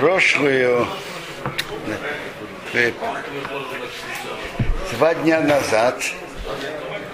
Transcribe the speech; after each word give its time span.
прошлую 0.00 0.86
э, 2.72 2.92
два 4.92 5.14
дня 5.14 5.40
назад 5.40 6.02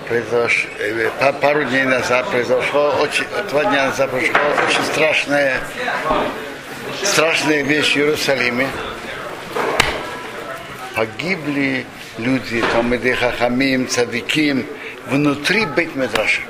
произош... 0.09 0.69
э, 0.79 1.11
пару 1.41 1.65
дней 1.65 1.85
назад 1.85 2.31
произошло 2.31 2.95
очень 3.01 3.25
два 3.51 3.65
дня 3.65 3.87
назад 3.87 4.11
произошло 4.11 4.41
очень 4.69 4.85
страшная 4.85 5.61
страшная 7.03 7.63
вещь 7.63 7.95
в 7.95 7.97
Иерусалиме 7.97 8.69
погибли 10.95 11.85
люди, 12.19 12.65
Талмиды 12.73 13.15
Хахамим, 13.15 13.89
Цадиким, 13.89 14.65
внутри 15.11 15.67
Бейт 15.67 15.95
Медраша. 15.95 16.41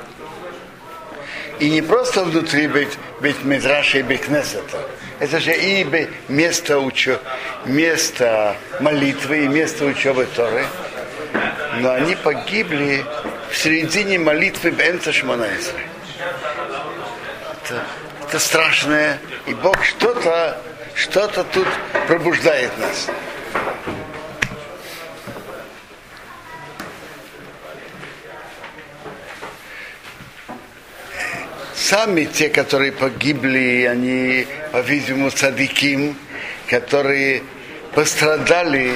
И 1.59 1.69
не 1.69 1.81
просто 1.81 2.23
внутри 2.23 2.67
Бейт, 2.67 2.97
Бейт 3.19 3.43
Медраша 3.43 3.97
и 3.97 4.03
Бейт. 4.03 4.29
Это 5.19 5.39
же 5.39 5.51
и 5.51 5.85
место, 6.27 6.79
учё, 6.79 7.19
место 7.65 8.55
молитвы 8.79 9.45
и 9.45 9.47
место 9.47 9.85
учебы 9.85 10.27
Торы. 10.35 10.65
Но 11.79 11.91
они 11.91 12.15
погибли 12.15 13.03
в 13.51 13.57
середине 13.57 14.19
молитвы 14.19 14.71
Бенца 14.71 15.11
Шманаэсра. 15.11 15.79
Это, 17.63 17.83
это 18.27 18.39
страшное. 18.39 19.19
И 19.45 19.53
Бог 19.53 19.83
что-то 19.83 20.57
что-то 20.97 21.43
тут 21.43 21.67
пробуждает 22.07 22.75
нас. 22.79 23.07
Сами 31.87 32.25
те, 32.25 32.49
которые 32.49 32.91
погибли, 32.91 33.87
они, 33.89 34.45
по-видимому, 34.73 35.31
садиким, 35.31 36.17
которые 36.67 37.43
пострадали 37.93 38.91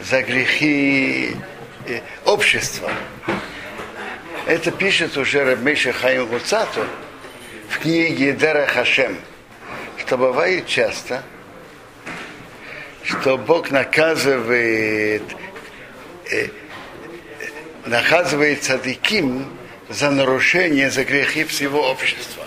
за 0.00 0.22
грехи 0.22 1.34
э, 1.88 2.00
общества. 2.24 2.92
Это 4.46 4.70
пишет 4.70 5.16
уже 5.16 5.42
Рабмейша 5.42 5.92
Хаим 5.92 6.26
Гуцату 6.26 6.86
в 7.68 7.80
книге 7.80 8.32
Дера 8.32 8.66
Хашем, 8.66 9.16
что 9.98 10.16
бывает 10.16 10.68
часто, 10.68 11.24
что 13.02 13.36
Бог 13.36 13.72
наказывает, 13.72 15.24
э, 16.30 16.46
наказывает 17.86 18.62
садиким 18.62 19.48
за 19.88 20.10
нарушение, 20.10 20.90
за 20.90 21.04
грехи 21.04 21.44
всего 21.44 21.90
общества. 21.90 22.44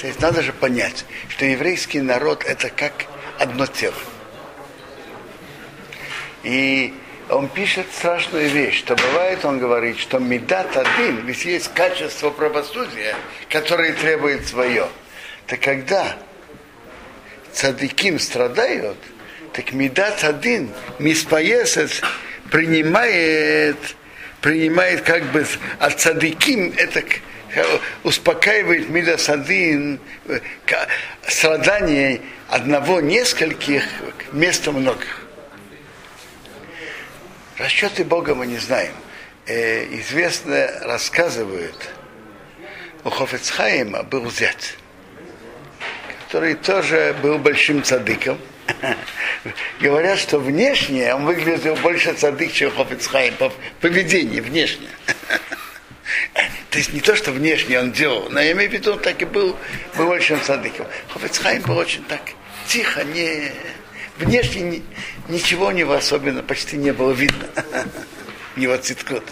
То 0.00 0.06
есть 0.06 0.20
надо 0.20 0.42
же 0.42 0.52
понять, 0.52 1.04
что 1.28 1.44
еврейский 1.44 2.00
народ 2.00 2.44
это 2.44 2.70
как 2.70 3.06
одно 3.38 3.66
тело. 3.66 3.94
И 6.44 6.94
он 7.28 7.48
пишет 7.48 7.86
страшную 7.92 8.48
вещь, 8.48 8.78
что 8.78 8.94
бывает, 8.94 9.44
он 9.44 9.58
говорит, 9.58 9.98
что 9.98 10.18
медат 10.18 10.76
один, 10.76 11.26
ведь 11.26 11.44
есть 11.44 11.72
качество 11.74 12.30
правосудия, 12.30 13.16
которое 13.48 13.92
требует 13.92 14.46
свое. 14.46 14.88
Так 15.46 15.60
когда 15.60 16.16
цадыким 17.52 18.18
страдают, 18.18 18.96
так 19.52 19.72
медат 19.72 20.22
один, 20.22 20.70
миспоесец, 20.98 22.00
принимает 22.50 23.76
принимает 24.40 25.02
как 25.02 25.24
бы 25.32 25.46
от 25.78 26.00
садиким, 26.00 26.72
это 26.76 27.02
успокаивает 28.04 28.88
Мидасадин 28.88 30.00
страдание 31.26 32.20
одного 32.48 33.00
нескольких 33.00 33.84
вместо 34.32 34.72
многих. 34.72 35.22
Расчеты 37.58 38.04
Бога 38.04 38.34
мы 38.34 38.46
не 38.46 38.58
знаем. 38.58 38.92
Э, 39.46 39.84
известно 39.98 40.70
рассказывают, 40.82 41.90
у 43.02 43.10
Хофецхайма 43.10 44.02
был 44.02 44.30
зять, 44.30 44.76
который 46.26 46.54
тоже 46.54 47.16
был 47.22 47.38
большим 47.38 47.82
цадыком. 47.82 48.38
Говорят, 49.80 50.18
что 50.18 50.38
внешне 50.38 51.14
он 51.14 51.24
выглядел 51.24 51.76
больше 51.76 52.12
цадык, 52.14 52.52
чем 52.52 52.70
Хофицхайм, 52.70 53.34
по 53.34 53.52
поведению 53.80 54.42
внешне. 54.42 54.88
То 56.70 56.78
есть 56.78 56.92
не 56.92 57.00
то, 57.00 57.16
что 57.16 57.32
внешне 57.32 57.80
он 57.80 57.92
делал, 57.92 58.28
но 58.30 58.40
я 58.40 58.52
имею 58.52 58.70
в 58.70 58.72
виду, 58.72 58.92
он 58.92 58.98
так 59.00 59.20
и 59.22 59.24
был, 59.24 59.56
был 59.96 60.08
большим 60.08 60.40
цадыком. 60.40 60.86
Хофицхайм 61.08 61.62
был 61.62 61.76
очень 61.78 62.04
так 62.04 62.20
тихо, 62.66 63.04
не, 63.04 63.50
внешне 64.18 64.62
ни, 64.62 64.82
ничего 65.28 65.66
у 65.66 65.70
него 65.70 65.94
особенно 65.94 66.42
почти 66.42 66.76
не 66.76 66.92
было 66.92 67.12
видно. 67.12 67.46
Его 68.56 68.76
циткот. 68.76 69.24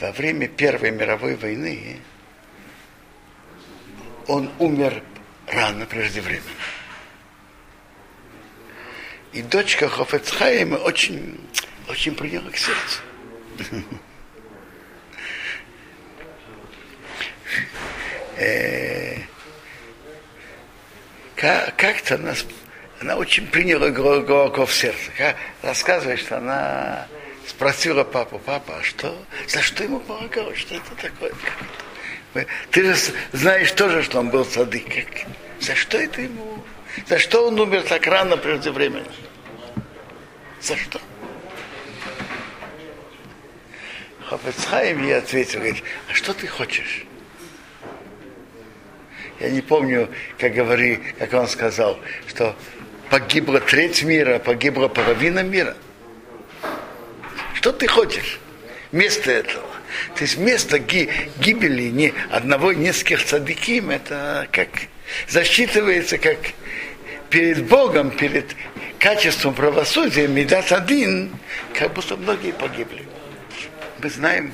Во 0.00 0.12
время 0.12 0.46
Первой 0.46 0.92
мировой 0.92 1.34
войны 1.34 1.98
он 4.26 4.50
умер 4.58 5.02
рано, 5.46 5.86
преждевременно. 5.86 6.44
И 9.32 9.42
дочка 9.42 9.88
Хофецхайма 9.88 10.76
очень, 10.76 11.38
очень 11.88 12.14
приняла 12.14 12.50
к 12.50 12.56
сердцу. 12.56 13.02
Как-то 21.36 22.14
она, 22.14 22.34
она 23.00 23.16
очень 23.16 23.46
приняла 23.46 23.90
глубоко 23.90 24.66
в 24.66 24.72
сердце. 24.72 25.36
Рассказывает, 25.62 26.20
что 26.20 26.38
она 26.38 27.06
спросила 27.46 28.04
папу, 28.04 28.38
папа, 28.38 28.78
а 28.78 28.82
что, 28.82 29.16
за 29.46 29.62
что 29.62 29.84
ему 29.84 30.00
помогало, 30.00 30.54
что 30.54 30.74
это 30.74 30.90
такое? 31.00 31.32
Ты 32.70 32.84
же 32.84 33.12
знаешь 33.32 33.72
тоже, 33.72 34.02
что 34.02 34.20
он 34.20 34.30
был 34.30 34.44
садык. 34.44 35.26
За 35.60 35.74
что 35.74 35.98
это 35.98 36.22
ему? 36.22 36.62
За 37.06 37.18
что 37.18 37.48
он 37.48 37.58
умер 37.58 37.82
так 37.82 38.06
рано 38.06 38.36
преждевременно? 38.36 39.12
За 40.60 40.76
что? 40.76 41.00
Хафецхайм 44.28 45.04
ей 45.04 45.16
ответил, 45.16 45.60
говорит, 45.60 45.82
а 46.10 46.14
что 46.14 46.34
ты 46.34 46.46
хочешь? 46.46 47.04
Я 49.40 49.50
не 49.50 49.60
помню, 49.60 50.08
как, 50.38 50.52
говори, 50.52 50.96
как 51.18 51.32
он 51.32 51.48
сказал, 51.48 51.98
что 52.26 52.56
погибла 53.08 53.60
треть 53.60 54.02
мира, 54.02 54.38
погибла 54.38 54.88
половина 54.88 55.42
мира. 55.42 55.76
Что 57.54 57.72
ты 57.72 57.86
хочешь 57.86 58.38
вместо 58.92 59.30
этого? 59.30 59.66
То 60.14 60.22
есть 60.22 60.36
вместо 60.36 60.78
гибели 60.78 61.88
не 61.88 62.12
одного 62.30 62.72
нескольких 62.72 63.24
цадыким, 63.24 63.90
это 63.90 64.48
как 64.52 64.68
засчитывается 65.28 66.18
как 66.18 66.38
перед 67.30 67.66
Богом, 67.66 68.10
перед 68.10 68.54
качеством 68.98 69.54
правосудия, 69.54 70.26
Медат 70.28 70.72
один, 70.72 71.30
как 71.74 71.92
будто 71.92 72.16
многие 72.16 72.52
погибли. 72.52 73.06
Мы 74.02 74.10
знаем, 74.10 74.52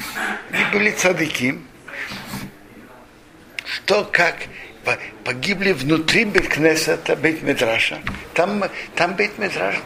не 0.50 0.64
были 0.72 0.90
цадыки, 0.90 1.58
что 3.64 4.08
как 4.10 4.36
погибли 5.24 5.72
внутри 5.72 6.24
Беткнесета, 6.24 7.16
Бейт 7.16 7.42
Медраша. 7.42 8.00
Там, 8.34 8.64
там 8.94 9.14
Бейт 9.14 9.38
Медраш 9.38 9.76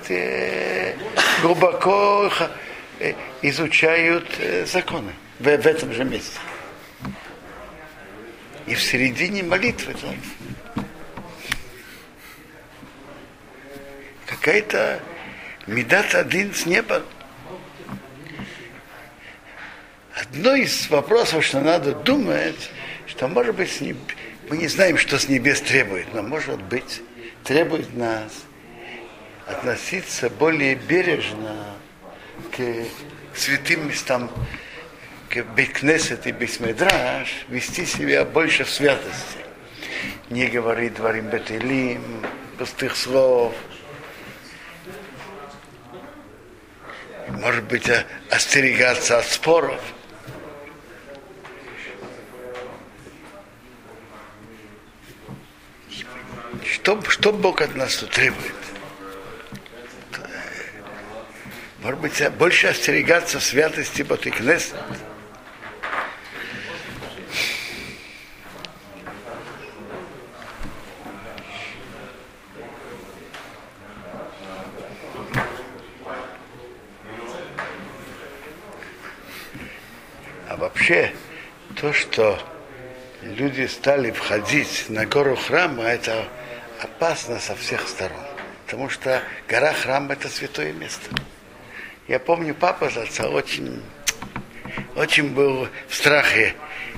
глубоко 1.43 2.31
э, 2.99 3.15
изучают 3.43 4.27
э, 4.39 4.67
законы 4.67 5.13
в, 5.39 5.45
в 5.45 5.67
этом 5.67 5.93
же 5.93 6.05
месте. 6.05 6.39
И 8.67 8.75
в 8.75 8.83
середине 8.83 9.43
молитвы. 9.43 9.95
Так, 9.95 10.11
какая-то 14.29 15.01
медат 15.67 16.15
один 16.15 16.55
с 16.55 16.67
неба. 16.67 17.03
Одно 20.15 20.55
из 20.55 20.91
вопросов, 20.91 21.45
что 21.45 21.61
надо 21.61 21.95
думать, 21.95 22.71
что 23.07 23.29
может 23.29 23.55
быть 23.57 23.73
с 23.73 23.81
неб... 23.81 23.97
мы 24.51 24.59
не 24.59 24.69
знаем, 24.69 24.99
что 24.99 25.19
с 25.19 25.29
небес 25.29 25.61
требует, 25.61 26.13
но 26.13 26.23
может 26.23 26.61
быть 26.63 27.03
требует 27.45 27.95
нас 27.97 28.33
относиться 29.47 30.29
более 30.29 30.75
бережно 30.75 31.75
к 32.55 32.61
святым 33.35 33.89
местам, 33.89 34.31
к 35.31 35.43
Бекнесет 35.55 36.27
и 36.27 36.33
Бесмедраш, 36.33 37.47
вести 37.49 37.87
себя 37.87 38.25
больше 38.25 38.65
в 38.65 38.71
святости. 38.71 39.39
Не 40.31 40.47
говорить 40.47 40.95
дворим 40.95 41.29
бетелим, 41.29 42.03
пустых 42.59 42.97
слов, 42.97 43.55
может 47.39 47.65
быть, 47.65 47.91
остерегаться 48.31 49.19
от 49.19 49.27
споров. 49.27 49.81
что, 56.89 57.11
что 57.11 57.33
Бог 57.33 57.61
от 57.61 57.77
нас 57.77 57.97
тут 57.97 58.11
требует? 58.11 58.55
Может 61.81 62.01
быть, 62.01 62.33
больше 62.39 62.69
остерегаться 62.69 63.41
святости 63.41 64.01
Батыкнеса. 64.01 64.77
А 80.49 80.57
вообще, 80.57 81.13
то, 81.77 81.93
что 81.93 82.39
люди 83.39 83.67
стали 83.67 84.11
входить 84.11 84.87
на 84.89 85.07
гору 85.07 85.37
храма, 85.37 85.85
это 85.85 86.27
опасно 86.81 87.39
со 87.39 87.55
всех 87.55 87.87
сторон. 87.87 88.19
Потому 88.67 88.91
что 88.91 89.23
гора 89.49 89.73
храма 89.73 90.15
это 90.15 90.29
святое 90.29 90.73
место. 90.73 91.09
Я 92.09 92.19
помню, 92.19 92.55
папа 92.55 92.87
отца 92.87 93.29
очень, 93.29 93.81
очень 94.97 95.29
был 95.35 95.69
в 95.89 95.95
страхе 95.95 96.55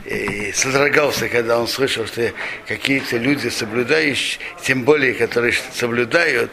и 0.06 0.50
содрогался, 0.52 1.28
когда 1.28 1.58
он 1.58 1.68
слышал, 1.68 2.06
что 2.06 2.32
какие-то 2.66 3.18
люди 3.18 3.48
соблюдающие, 3.48 4.40
тем 4.62 4.84
более, 4.84 5.12
которые 5.12 5.52
соблюдают, 5.74 6.50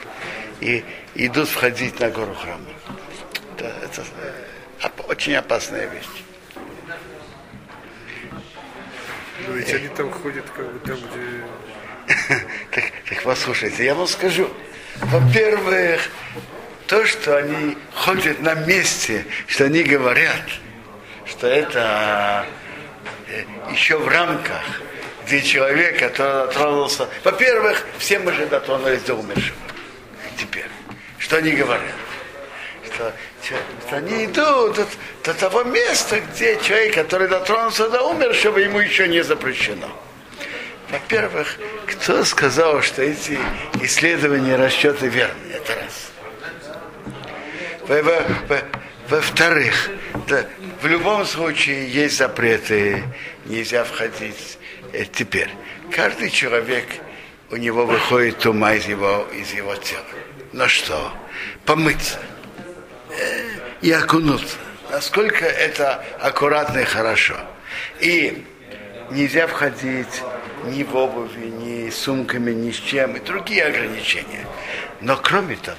и 0.59 0.83
идут 1.15 1.47
входить 1.47 1.99
на 1.99 2.09
гору 2.09 2.33
храма. 2.33 2.65
Это, 3.55 3.73
это 4.81 5.03
очень 5.03 5.35
опасная 5.35 5.87
вещь. 5.87 6.23
Ведь 9.53 9.73
они 9.73 9.87
там 9.89 10.11
ходят 10.11 10.45
как 10.55 10.71
бы 10.71 10.79
там, 10.79 10.97
где... 10.97 12.45
так, 12.71 12.83
так 13.09 13.23
послушайте, 13.23 13.85
я 13.85 13.95
вам 13.95 14.07
скажу. 14.07 14.49
Во-первых, 14.97 16.01
то, 16.87 17.05
что 17.05 17.37
они 17.37 17.77
ходят 17.93 18.39
на 18.41 18.55
месте, 18.55 19.25
что 19.47 19.65
они 19.65 19.83
говорят, 19.83 20.43
что 21.25 21.47
это 21.47 22.45
э, 23.27 23.43
еще 23.71 23.97
в 23.97 24.07
рамках, 24.07 24.63
где 25.25 25.41
человек, 25.41 25.99
который 25.99 26.47
дотронулся... 26.47 27.09
Во-первых, 27.23 27.85
все 27.97 28.19
мы 28.19 28.31
же 28.31 28.45
дотронулись 28.45 29.01
до 29.01 29.15
умершего. 29.15 29.57
Теперь. 30.37 30.69
Что 31.19 31.37
они 31.37 31.51
говорят? 31.51 31.95
Что, 32.85 33.13
они 33.91 34.25
идут 34.25 34.75
до, 34.75 34.87
до 35.23 35.33
того 35.33 35.63
места, 35.63 36.19
где 36.19 36.59
человек, 36.61 36.95
который 36.95 37.27
дотронулся 37.27 37.89
до 37.89 38.01
умершего, 38.03 38.57
ему 38.57 38.79
еще 38.79 39.07
не 39.07 39.23
запрещено. 39.23 39.87
Во-первых, 40.89 41.57
кто 41.85 42.23
сказал, 42.23 42.81
что 42.81 43.01
эти 43.01 43.37
исследования, 43.81 44.55
расчеты 44.55 45.07
верны? 45.07 45.33
Это 45.53 45.75
раз. 45.75 46.11
Во-вторых, 49.09 49.89
да, 50.27 50.45
в 50.81 50.87
любом 50.87 51.25
случае 51.25 51.89
есть 51.89 52.17
запреты, 52.17 53.03
нельзя 53.45 53.85
входить. 53.85 54.57
Э, 54.91 55.05
теперь, 55.05 55.49
каждый 55.91 56.29
человек, 56.29 56.85
у 57.49 57.55
него 57.55 57.85
выходит 57.85 58.45
ума 58.45 58.73
из 58.73 58.85
его, 58.85 59.25
из 59.33 59.53
его 59.53 59.73
тела. 59.75 60.03
Но 60.51 60.67
что? 60.67 61.13
Помыться 61.65 62.19
и 63.81 63.91
окунуться. 63.91 64.57
Насколько 64.89 65.45
это 65.45 66.03
аккуратно 66.19 66.79
и 66.79 66.85
хорошо. 66.85 67.35
И 67.99 68.45
нельзя 69.11 69.47
входить 69.47 70.23
ни 70.65 70.83
в 70.83 70.95
обуви, 70.95 71.47
ни 71.47 71.89
сумками, 71.89 72.51
ни 72.51 72.71
с 72.71 72.77
чем, 72.77 73.15
и 73.15 73.19
другие 73.19 73.65
ограничения. 73.65 74.47
Но 75.01 75.17
кроме 75.17 75.55
того, 75.57 75.77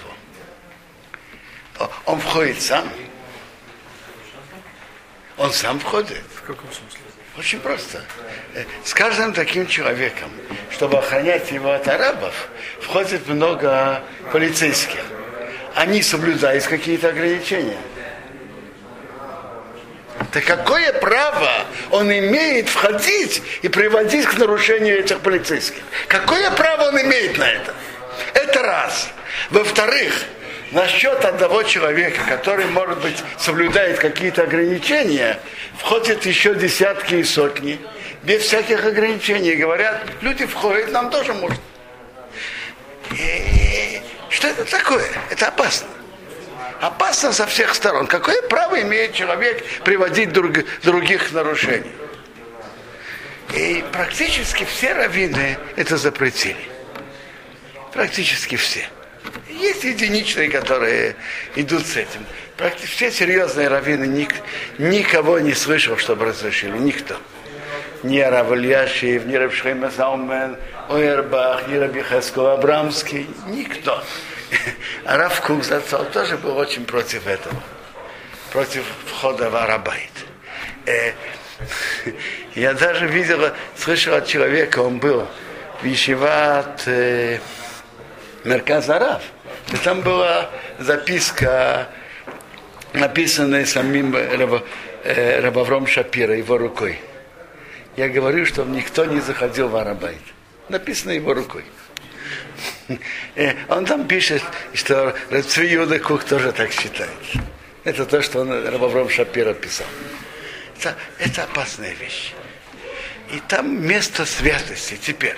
он 2.05 2.21
входит 2.21 2.61
сам. 2.61 2.89
Он 5.37 5.53
сам 5.53 5.79
входит. 5.79 6.23
В 6.35 6.43
каком 6.43 6.71
смысле? 6.73 7.01
Очень 7.39 7.61
просто. 7.61 8.03
С 8.85 8.93
каждым 8.93 9.33
таким 9.33 9.69
человеком, 9.69 10.31
чтобы 10.71 10.99
охранять 10.99 11.53
его 11.53 11.71
от 11.71 11.87
арабов, 11.87 12.49
входит 12.81 13.29
много 13.29 14.03
полицейских. 14.33 15.05
Они 15.79 16.03
соблюдают 16.03 16.67
какие-то 16.67 17.11
ограничения. 17.11 17.77
Так 20.33 20.45
какое 20.45 20.93
право 20.95 21.67
он 21.93 22.11
имеет 22.11 22.69
входить 22.69 23.41
и 23.63 23.69
приводить 23.69 24.27
к 24.27 24.37
нарушению 24.39 24.99
этих 24.99 25.21
полицейских? 25.21 25.81
Какое 26.09 26.51
право 26.51 26.89
он 26.89 27.01
имеет 27.01 27.39
на 27.39 27.49
это? 27.49 27.75
Это 28.35 28.61
раз. 28.61 29.09
Во-вторых, 29.51 30.25
насчет 30.73 31.25
одного 31.25 31.63
человека, 31.63 32.23
который, 32.29 32.67
может 32.67 32.99
быть, 32.99 33.23
соблюдает 33.39 34.01
какие-то 34.01 34.43
ограничения, 34.43 35.39
входят 35.77 36.27
еще 36.27 36.57
десятки 36.57 37.15
и 37.15 37.23
сотни, 37.23 37.79
без 38.25 38.43
всяких 38.43 38.85
ограничений. 38.85 39.55
Говорят, 39.55 40.03
люди 40.23 40.45
входят, 40.45 40.91
нам 40.91 41.09
тоже 41.09 41.35
можно. 41.35 41.61
Что 44.39 44.47
это 44.47 44.65
такое? 44.65 45.05
Это 45.31 45.49
опасно. 45.49 45.89
Опасно 46.81 47.33
со 47.33 47.45
всех 47.47 47.75
сторон. 47.75 48.07
Какое 48.07 48.41
право 48.43 48.81
имеет 48.83 49.13
человек 49.13 49.65
приводить 49.85 50.33
друг, 50.33 50.59
других 50.85 51.29
к 51.29 51.33
нарушениям? 51.33 51.93
И 53.53 53.85
практически 53.91 54.65
все 54.65 54.93
раввины 54.93 55.59
это 55.75 55.97
запретили. 55.97 56.69
Практически 57.93 58.55
все. 58.55 58.89
Есть 59.49 59.83
единичные, 59.83 60.49
которые 60.51 61.17
идут 61.57 61.85
с 61.85 61.97
этим. 61.97 62.25
Практически 62.57 62.95
все 62.95 63.11
серьезные 63.11 63.67
раввины 63.67 64.05
ник, 64.05 64.35
никого 64.79 65.41
не 65.41 65.55
слышал, 65.55 65.97
чтобы 65.97 66.27
разрешили. 66.27 66.79
Никто. 66.79 67.17
Ни 68.05 68.21
Равальяшев, 68.21 69.27
ни 69.27 69.35
Рабшхайма 69.35 69.91
Заумен, 69.91 70.57
Ойербах, 70.89 71.67
ни 71.67 71.75
Рабихеско 71.75 72.53
Абрамский. 72.53 73.29
Никто. 73.49 74.05
А 75.05 75.17
Рав 75.17 75.41
Кукзацал 75.43 76.05
тоже 76.07 76.37
был 76.37 76.57
очень 76.57 76.85
против 76.85 77.27
этого. 77.27 77.63
Против 78.53 78.85
входа 79.07 79.51
в 79.51 79.57
Арабайт. 79.57 80.13
Э, 80.87 81.13
я 82.55 82.73
даже 82.75 83.07
видел, 83.07 83.53
слышал 83.77 84.15
от 84.15 84.27
человека, 84.27 84.81
он 84.81 84.99
был 84.99 85.27
в 85.83 85.87
Ишиват 85.87 86.85
э, 86.87 87.41
Мерказ. 88.45 88.89
И 89.73 89.77
там 89.85 90.01
была 90.01 90.51
записка, 90.79 91.89
написанная 92.95 93.67
самим 93.67 94.15
Раб, 94.15 94.65
э, 95.05 95.87
Шапира, 95.87 96.35
его 96.37 96.57
рукой. 96.57 96.99
Я 97.97 98.09
говорю, 98.09 98.47
что 98.47 98.65
никто 98.65 99.05
не 99.05 99.21
заходил 99.21 99.69
в 99.69 99.77
Арабайт. 99.77 100.23
Написано 100.69 101.13
его 101.13 101.35
рукой. 101.35 101.65
Э, 103.35 103.55
он 103.69 103.85
там 103.85 104.07
пишет, 104.07 104.43
что 104.75 105.15
Рацви 105.31 105.69
Юда 105.69 105.99
Кук 105.99 106.25
тоже 106.25 106.53
так 106.53 106.73
считает. 106.73 107.11
Это 107.85 108.05
то, 108.05 108.21
что 108.23 108.41
он 108.41 108.51
Рабавром 108.51 109.09
Шапира 109.09 109.55
писал. 109.55 109.87
Это, 110.79 110.97
это 111.19 111.45
опасная 111.45 111.95
вещь. 111.95 112.33
И 113.33 113.41
там 113.49 113.87
место 113.87 114.25
святости 114.25 114.99
теперь. 115.01 115.37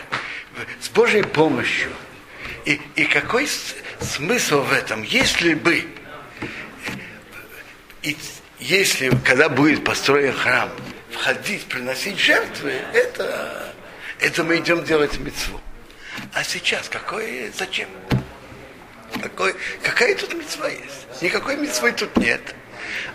С 0.81 0.89
Божьей 0.89 1.23
помощью. 1.23 1.91
И, 2.65 2.81
и 2.97 3.05
какой 3.05 3.49
смысл 4.01 4.63
в 4.63 4.73
этом? 4.73 5.03
Если 5.03 5.55
бы, 5.55 5.85
и 8.03 8.17
если, 8.59 9.11
когда 9.25 9.49
будет 9.49 9.83
построен 9.85 10.33
храм, 10.33 10.71
входить, 11.11 11.65
приносить 11.65 12.19
жертвы, 12.19 12.73
это, 12.93 13.73
это 14.21 14.45
мы 14.45 14.59
идем 14.59 14.85
делать 14.85 15.19
мецву. 15.19 15.61
А 16.33 16.45
сейчас 16.45 16.89
какое, 16.89 17.51
зачем? 17.57 17.89
Какой, 19.21 19.55
какая 19.83 20.15
тут 20.15 20.33
мецва 20.35 20.69
есть? 20.69 21.23
Никакой 21.23 21.57
мецвы 21.57 21.93
тут 21.93 22.17
нет. 22.17 22.55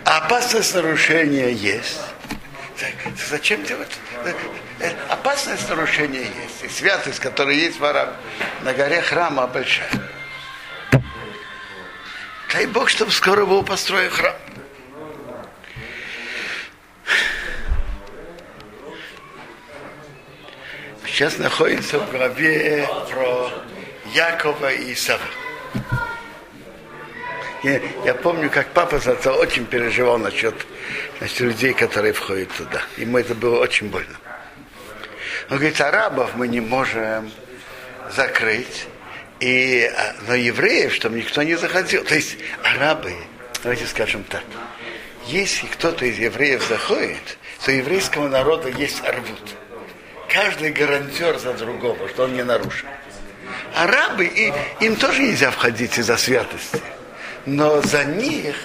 А 0.04 0.18
опасность 0.18 0.74
нарушения 0.74 1.50
есть. 1.50 2.00
Зачем 3.28 3.64
делать? 3.64 3.90
Э, 4.80 4.92
опасность 5.08 5.68
нарушения 5.68 6.24
есть. 6.24 6.62
И 6.62 6.68
святость, 6.68 7.18
которая 7.18 7.54
есть 7.54 7.78
в 7.78 7.84
Араб, 7.84 8.14
на 8.62 8.74
горе 8.74 9.00
храма 9.00 9.46
большая. 9.46 9.90
Дай 12.52 12.66
Бог, 12.66 12.90
чтобы 12.90 13.10
скоро 13.10 13.46
был 13.46 13.62
построен 13.62 14.10
храм. 14.10 14.36
Сейчас 21.16 21.38
находится 21.38 21.98
в 21.98 22.10
главе 22.10 22.86
про 23.10 23.50
Якова 24.12 24.70
и 24.70 24.92
Исава. 24.92 25.24
Я, 27.62 27.80
я 28.04 28.12
помню, 28.12 28.50
как 28.50 28.68
папа 28.74 28.98
за 28.98 29.12
это 29.12 29.32
очень 29.32 29.64
переживал 29.64 30.18
насчет, 30.18 30.54
насчет 31.18 31.40
людей, 31.40 31.72
которые 31.72 32.12
входят 32.12 32.50
туда. 32.50 32.82
Ему 32.98 33.16
это 33.16 33.34
было 33.34 33.60
очень 33.60 33.88
больно. 33.88 34.14
Он 35.48 35.56
говорит, 35.56 35.80
арабов 35.80 36.32
мы 36.34 36.48
не 36.48 36.60
можем 36.60 37.32
закрыть, 38.14 38.86
и, 39.40 39.90
а, 39.96 40.16
но 40.28 40.34
евреев, 40.34 40.92
чтобы 40.92 41.16
никто 41.16 41.42
не 41.42 41.54
заходил. 41.54 42.04
То 42.04 42.14
есть 42.14 42.36
арабы, 42.62 43.14
давайте 43.62 43.86
скажем 43.86 44.22
так, 44.24 44.44
если 45.24 45.66
кто-то 45.66 46.04
из 46.04 46.18
евреев 46.18 46.62
заходит, 46.68 47.38
то 47.64 47.72
еврейского 47.72 48.28
народа 48.28 48.68
есть 48.68 49.02
арбут. 49.02 49.56
Каждый 50.28 50.72
гарантер 50.72 51.38
за 51.38 51.52
другого, 51.54 52.08
что 52.08 52.24
он 52.24 52.34
не 52.34 52.42
нарушит. 52.42 52.86
Арабы, 53.74 54.26
и, 54.26 54.52
им 54.80 54.96
тоже 54.96 55.22
нельзя 55.22 55.50
входить 55.50 55.98
из-за 55.98 56.16
святости. 56.16 56.80
Но 57.44 57.80
за 57.82 58.04
них 58.04 58.56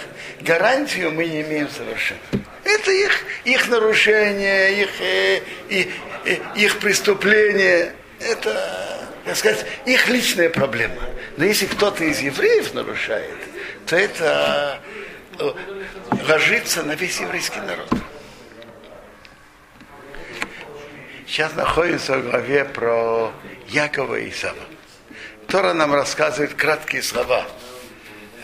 гарантию 0.41 1.11
мы 1.11 1.25
не 1.25 1.41
имеем 1.41 1.69
совершенно. 1.69 2.19
Это 2.63 2.91
их, 2.91 3.11
их 3.43 3.67
нарушение, 3.67 4.81
их, 4.83 4.89
э, 5.01 5.41
их, 5.69 5.87
э, 6.25 6.37
их 6.55 6.79
преступление. 6.79 7.93
Это, 8.19 9.07
так 9.25 9.35
сказать, 9.35 9.65
их 9.85 10.07
личная 10.07 10.49
проблема. 10.49 11.01
Но 11.37 11.45
если 11.45 11.65
кто-то 11.65 12.03
из 12.03 12.19
евреев 12.19 12.73
нарушает, 12.73 13.37
то 13.85 13.95
это 13.95 14.79
э, 15.39 15.51
ложится 16.27 16.83
на 16.83 16.93
весь 16.93 17.19
еврейский 17.19 17.59
народ. 17.59 17.89
Сейчас 21.31 21.55
находимся 21.55 22.17
в 22.17 22.29
главе 22.29 22.65
про 22.65 23.31
Якова 23.69 24.19
и 24.19 24.29
Исава. 24.29 24.65
Тора 25.47 25.71
нам 25.71 25.93
рассказывает 25.93 26.55
краткие 26.55 27.01
слова 27.01 27.47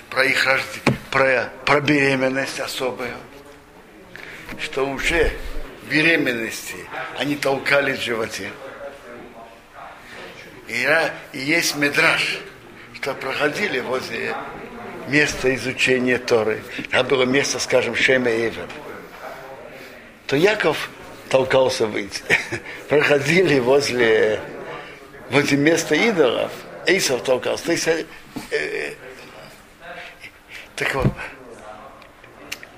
про 0.10 0.24
их 0.24 0.46
рождение, 0.46 0.98
про, 1.12 1.50
про 1.66 1.82
беременность 1.82 2.62
особую, 2.62 3.12
что 4.62 4.88
уже 4.88 5.34
в 5.84 5.92
беременности 5.92 6.78
они 7.20 7.36
толкали 7.36 7.92
в 7.92 8.00
животе. 8.00 8.52
И, 10.70 10.88
и 11.34 11.40
есть 11.40 11.76
медраж, 11.76 12.40
что 12.94 13.14
проходили 13.16 13.82
возле 13.82 14.34
места 15.10 15.54
изучения 15.56 16.20
Торы. 16.20 16.64
Там 16.92 17.06
было 17.06 17.24
место, 17.24 17.60
скажем, 17.60 17.98
Шема 17.98 18.30
Эвер. 18.30 18.70
То 20.26 20.38
Яков 20.38 20.90
толкался 21.30 21.88
выйти. 21.88 22.22
Проходили 22.90 23.60
возле, 23.60 24.40
возле 25.30 25.58
места 25.58 25.96
идолов– 25.96 26.52
Эйсов 26.88 27.22
толкался. 27.24 27.74
Э, 27.74 28.06
э, 28.52 28.94
так 30.76 30.96
вот, 30.96 31.08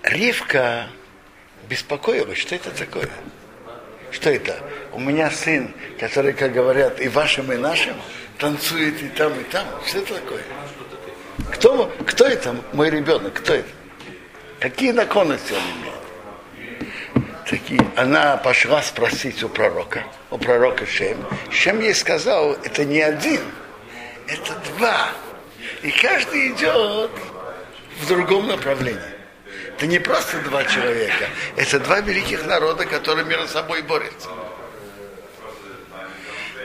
Ривка 0.01 0.87
беспокоилась, 1.69 2.39
что 2.39 2.55
это 2.55 2.71
такое? 2.71 3.09
Что 4.11 4.31
это? 4.31 4.57
У 4.93 4.99
меня 4.99 5.29
сын, 5.29 5.71
который, 5.99 6.33
как 6.33 6.51
говорят, 6.51 6.99
и 6.99 7.07
вашим, 7.07 7.51
и 7.53 7.57
нашим, 7.57 7.95
танцует 8.39 8.99
и 9.03 9.09
там, 9.09 9.39
и 9.39 9.43
там. 9.43 9.67
Что 9.85 9.99
это 9.99 10.15
такое? 10.15 10.41
Кто, 11.53 11.85
кто 12.07 12.25
это 12.25 12.55
мой 12.73 12.89
ребенок? 12.89 13.33
Кто 13.35 13.53
это? 13.53 13.69
Какие 14.59 14.91
наклонности 14.91 15.53
он 15.53 15.59
имеет? 15.59 15.98
Такие. 17.49 17.81
Она 17.95 18.37
пошла 18.37 18.83
спросить 18.83 19.41
у 19.41 19.49
пророка, 19.49 20.03
у 20.29 20.37
пророка 20.37 20.85
Шем. 20.85 21.17
Шем 21.49 21.79
ей 21.79 21.95
сказал, 21.95 22.53
это 22.63 22.85
не 22.85 23.01
один, 23.01 23.41
это 24.27 24.53
два. 24.77 25.09
И 25.81 25.89
каждый 25.89 26.49
идет 26.49 27.09
в 28.01 28.07
другом 28.07 28.47
направлении. 28.47 29.01
Это 29.75 29.87
не 29.87 29.97
просто 29.97 30.39
два 30.41 30.63
человека, 30.65 31.29
это 31.55 31.79
два 31.79 32.01
великих 32.01 32.45
народа, 32.45 32.85
которые 32.85 33.25
между 33.25 33.47
собой 33.47 33.81
борются. 33.81 34.29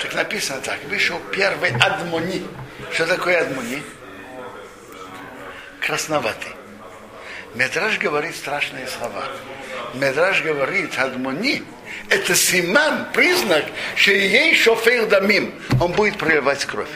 Так 0.02 0.14
написано 0.14 0.60
так, 0.60 0.78
вышел 0.90 1.18
первый 1.32 1.70
Адмони. 1.70 2.46
Что 2.92 3.06
такое 3.06 3.40
Адмони? 3.40 3.82
Красноватый. 5.80 6.52
Медраж 7.54 7.98
говорит 7.98 8.36
страшные 8.36 8.86
слова. 8.86 9.24
Медраж 9.94 10.42
говорит, 10.42 10.98
Адмони, 10.98 11.62
это 12.08 12.34
симан, 12.34 13.06
признак, 13.12 13.64
что 13.96 14.10
ей 14.12 14.54
шофер 14.54 15.06
дамим, 15.06 15.54
он 15.80 15.92
будет 15.92 16.18
проливать 16.18 16.64
кровь 16.64 16.88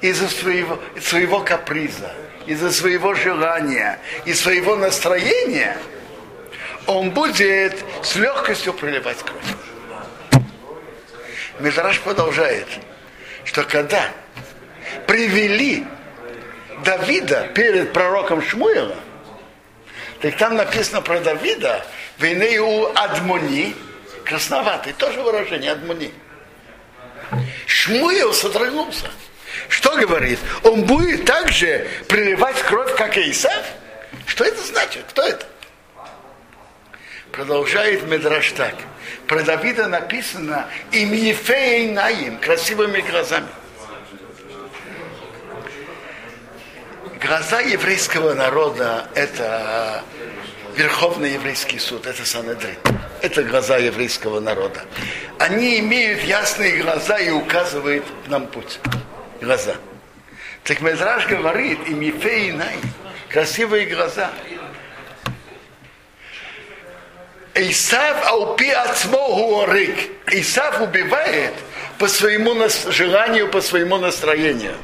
из-за 0.00 0.28
своего, 0.28 0.78
своего 1.00 1.40
каприза, 1.40 2.12
из-за 2.46 2.72
своего 2.72 3.14
желания 3.14 3.98
и 4.24 4.32
своего 4.32 4.76
настроения, 4.76 5.76
он 6.86 7.10
будет 7.10 7.84
с 8.02 8.16
легкостью 8.16 8.72
проливать 8.72 9.18
кровь. 9.18 10.42
Мидраш 11.58 12.00
продолжает, 12.00 12.66
что 13.44 13.64
когда 13.64 14.08
привели 15.06 15.84
Давида 16.84 17.50
перед 17.54 17.92
пророком 17.92 18.42
Шмуила, 18.42 18.96
так 20.20 20.36
там 20.36 20.56
написано 20.56 21.02
про 21.02 21.20
Давида, 21.20 21.84
у 22.22 22.86
Адмони, 22.94 23.74
красноватый, 24.24 24.92
тоже 24.92 25.20
выражение 25.22 25.72
Адмони. 25.72 26.12
Шмуил 27.66 28.34
содрогнулся. 28.34 29.10
Что 29.68 29.96
говорит? 29.96 30.38
Он 30.62 30.84
будет 30.84 31.24
также 31.24 31.86
приливать 32.08 32.60
кровь, 32.62 32.94
как 32.96 33.16
и 33.16 33.30
Исав? 33.30 33.64
Что 34.26 34.44
это 34.44 34.62
значит? 34.62 35.04
Кто 35.08 35.22
это? 35.22 35.46
Продолжает 37.32 38.06
Медраш 38.06 38.52
так. 38.52 38.74
Про 39.26 39.42
Давида 39.42 39.86
написано 39.88 40.68
им 40.92 41.12
Ефеей 41.12 41.90
Наим, 41.92 42.38
красивыми 42.38 43.00
глазами. 43.00 43.48
Глаза 47.22 47.60
еврейского 47.60 48.34
народа– 48.34 49.08
это 49.14 50.02
Верховный 50.76 51.32
еврейский 51.32 51.78
суд, 51.78 52.06
это 52.06 52.24
Санедрин. 52.24 52.76
Это 53.22 53.42
глаза 53.42 53.76
еврейского 53.76 54.40
народа. 54.40 54.82
Они 55.38 55.78
имеют 55.80 56.22
ясные 56.22 56.82
глаза 56.82 57.18
и 57.18 57.30
указывают 57.30 58.04
нам 58.28 58.46
путь 58.46 58.78
глаза. 59.40 59.74
Так 60.64 60.80
Медраж 60.80 61.26
говорит, 61.26 61.86
им 61.88 62.00
Ефе 62.00 62.52
Най, 62.52 62.76
красивые 63.28 63.86
глаза. 63.86 64.30
Исав 67.54 68.26
аупи 68.26 68.70
ацмо 68.70 69.18
хуорик. 69.18 69.98
Исав 70.32 70.80
убивает 70.80 71.54
по 71.98 72.06
своему 72.06 72.54
желанию, 72.90 73.48
по 73.48 73.60
своему 73.60 73.98
настроению. 73.98 74.76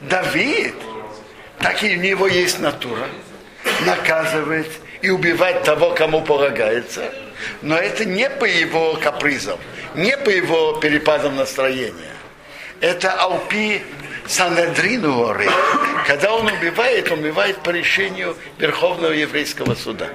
Давид, 0.00 0.74
так 1.58 1.82
и 1.82 1.96
у 1.96 2.00
него 2.00 2.26
есть 2.26 2.60
натура, 2.60 3.06
наказывает 3.86 4.70
и 5.02 5.10
убивать 5.10 5.62
того, 5.62 5.90
кому 5.90 6.22
полагается. 6.22 7.12
Но 7.62 7.76
это 7.76 8.04
не 8.04 8.28
по 8.28 8.44
его 8.44 8.94
капризам, 8.94 9.58
не 9.94 10.16
по 10.16 10.30
его 10.30 10.74
перепадам 10.74 11.36
настроения 11.36 12.18
это 12.80 13.12
Алпи 13.12 13.82
Санедрину 14.26 15.14
горы. 15.14 15.48
Когда 16.06 16.34
он 16.34 16.46
убивает, 16.46 17.10
он 17.10 17.20
убивает 17.20 17.58
по 17.62 17.70
решению 17.70 18.36
Верховного 18.58 19.12
еврейского 19.12 19.74
суда. 19.74 20.08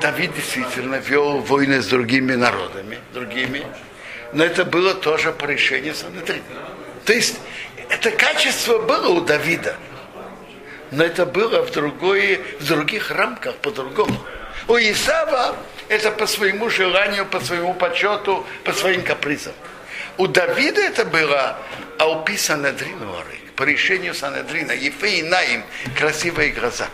Давид 0.00 0.34
действительно 0.34 0.96
вел 0.96 1.38
войны 1.38 1.82
с 1.82 1.86
другими 1.86 2.34
народами, 2.34 2.98
другими, 3.12 3.66
но 4.32 4.44
это 4.44 4.64
было 4.64 4.94
тоже 4.94 5.32
по 5.32 5.44
решению 5.44 5.94
Санедрина. 5.94 6.42
То 7.04 7.12
есть 7.12 7.38
это 7.90 8.10
качество 8.10 8.78
было 8.78 9.08
у 9.08 9.20
Давида, 9.20 9.76
но 10.90 11.04
это 11.04 11.26
было 11.26 11.62
в, 11.62 11.70
другой, 11.70 12.40
в 12.58 12.66
других 12.66 13.10
рамках, 13.10 13.56
по-другому. 13.56 14.16
У 14.68 14.76
Исава 14.76 15.56
это 15.88 16.10
по 16.10 16.26
своему 16.26 16.70
желанию, 16.70 17.26
по 17.26 17.40
своему 17.40 17.74
почету, 17.74 18.46
по 18.64 18.72
своим 18.72 19.02
капризам. 19.02 19.54
У 20.16 20.26
Давида 20.26 20.80
это 20.80 21.04
было 21.04 21.58
Алпи 21.98 22.36
Санадрину 22.36 23.16
по 23.56 23.64
решению 23.64 24.14
Санадрина, 24.14 24.72
Ефе 24.72 25.18
и 25.18 25.22
Наим, 25.22 25.62
красивые 25.94 26.50
глаза. 26.50 26.88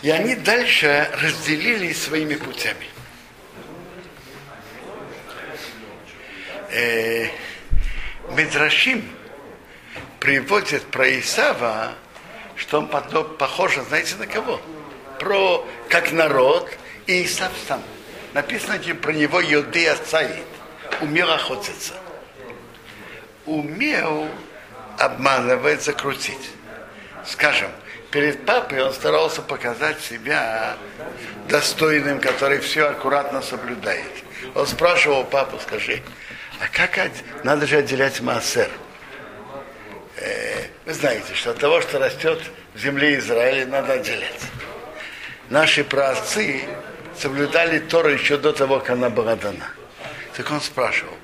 И 0.00 0.10
они 0.10 0.36
дальше 0.36 1.10
разделились 1.20 2.02
своими 2.02 2.36
путями. 2.36 2.86
Э, 6.70 7.28
Медрашим 8.30 9.04
приводит 10.20 10.84
про 10.84 11.08
Исава, 11.18 11.92
что 12.56 12.78
он 12.78 12.88
похож, 12.88 13.76
знаете, 13.88 14.16
на 14.16 14.26
кого? 14.26 14.60
Про 15.18 15.66
как 15.88 16.12
народ 16.12 16.70
и 17.06 17.24
Исав 17.24 17.52
сам 17.66 17.82
написано 18.34 18.78
про 18.94 19.12
него 19.12 19.40
Йодея 19.40 19.96
Цаид, 19.96 20.44
умел 21.00 21.30
охотиться. 21.30 21.94
Умел 23.46 24.28
обманывать, 24.98 25.82
закрутить. 25.82 26.50
Скажем, 27.24 27.70
перед 28.10 28.44
папой 28.44 28.82
он 28.82 28.92
старался 28.92 29.42
показать 29.42 30.00
себя 30.00 30.76
достойным, 31.48 32.20
который 32.20 32.58
все 32.58 32.88
аккуратно 32.88 33.40
соблюдает. 33.40 34.12
Он 34.54 34.66
спрашивал 34.66 35.24
папу, 35.24 35.58
скажи, 35.58 36.02
а 36.60 36.68
как 36.68 36.98
надо 37.44 37.66
же 37.66 37.78
отделять 37.78 38.20
массер? 38.20 38.68
Э, 40.20 40.64
Вы 40.84 40.94
знаете, 40.94 41.34
что 41.34 41.50
от 41.50 41.58
того, 41.58 41.80
что 41.80 41.98
растет 41.98 42.40
в 42.74 42.78
земле 42.78 43.18
Израиля, 43.18 43.66
надо 43.66 43.94
отделять. 43.94 44.40
Наши 45.50 45.84
праотцы 45.84 46.62
соблюдали 47.16 47.78
Тору 47.78 48.10
еще 48.10 48.36
до 48.36 48.52
того, 48.52 48.80
как 48.80 48.90
она 48.90 49.10
была 49.10 49.36
дана. 49.36 49.70
Так 50.36 50.50
он 50.50 50.60
спрашивал, 50.60 51.14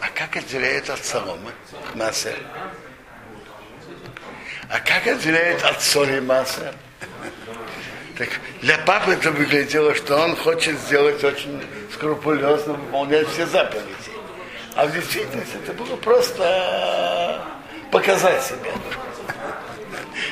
а 0.00 0.08
как 0.14 0.36
отделяют 0.36 0.88
от 0.90 1.04
соломы 1.04 1.50
массер? 1.94 2.34
А 4.68 4.80
как 4.80 5.06
отделяют 5.06 5.62
от 5.64 5.82
соли 5.82 6.20
массер? 6.20 6.74
Так 8.18 8.28
для 8.60 8.76
папы 8.78 9.12
это 9.12 9.30
выглядело, 9.30 9.94
что 9.94 10.16
он 10.16 10.36
хочет 10.36 10.78
сделать 10.78 11.24
очень 11.24 11.62
скрупулезно, 11.94 12.74
выполнять 12.74 13.26
все 13.28 13.46
заповеди. 13.46 13.88
А 14.74 14.86
в 14.86 14.92
действительности 14.92 15.56
это 15.64 15.72
было 15.72 15.96
просто 15.96 17.42
показать 17.92 18.42
себя. 18.42 18.72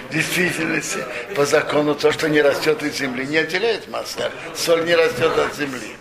В 0.08 0.12
действительности, 0.12 1.04
по 1.36 1.46
закону, 1.46 1.94
то, 1.94 2.10
что 2.10 2.28
не 2.28 2.42
растет 2.42 2.82
из 2.82 2.96
земли, 2.96 3.24
не 3.26 3.36
отделяет 3.36 3.86
масло. 3.88 4.32
Соль 4.56 4.84
не 4.84 4.96
растет 4.96 5.38
от 5.38 5.54
земли. 5.54 5.96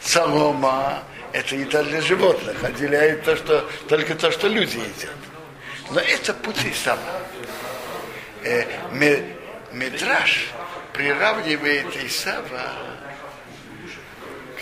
Солома– 0.00 1.02
это 1.32 1.56
еда 1.56 1.82
для 1.82 2.00
животных, 2.00 2.62
отделяет 2.62 3.24
то, 3.24 3.34
что, 3.34 3.68
только 3.88 4.14
то, 4.14 4.30
что 4.30 4.46
люди 4.46 4.76
едят. 4.76 5.16
Но 5.90 5.98
это 6.00 6.32
путь 6.34 6.64
Исава. 6.64 7.00
Э, 8.44 8.64
ме- 8.92 9.24
Медраж 9.72 10.50
приравнивает 10.92 11.96
Исава 12.04 12.72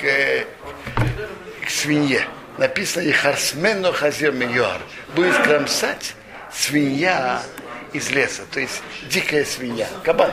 к, 0.00 0.46
к 1.66 1.70
свинье. 1.70 2.26
Написано 2.58 3.08
Ихарсмену 3.08 3.92
Хазир 3.92 4.32
Миюар. 4.32 4.80
Будет 5.14 5.36
кромсать 5.42 6.14
свинья 6.52 7.42
из 7.92 8.10
леса, 8.10 8.42
то 8.50 8.60
есть 8.60 8.82
дикая 9.08 9.44
свинья, 9.44 9.88
кабан. 10.04 10.32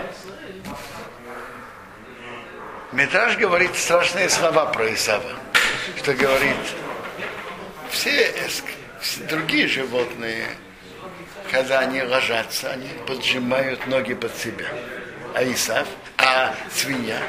Медраж 2.92 3.38
говорит 3.38 3.76
страшные 3.76 4.30
слова 4.30 4.66
про 4.66 4.94
Исава, 4.94 5.32
что 5.98 6.14
говорит, 6.14 6.58
все 7.92 8.34
другие 9.30 9.68
животные, 9.68 10.48
когда 11.52 11.80
они 11.80 12.02
ложатся, 12.02 12.72
они 12.72 12.90
поджимают 13.06 13.86
ноги 13.88 14.14
под 14.14 14.36
себя. 14.36 14.66
А 15.36 15.44
Исав, 15.44 15.88
а 16.18 16.56
свинья 16.74 17.22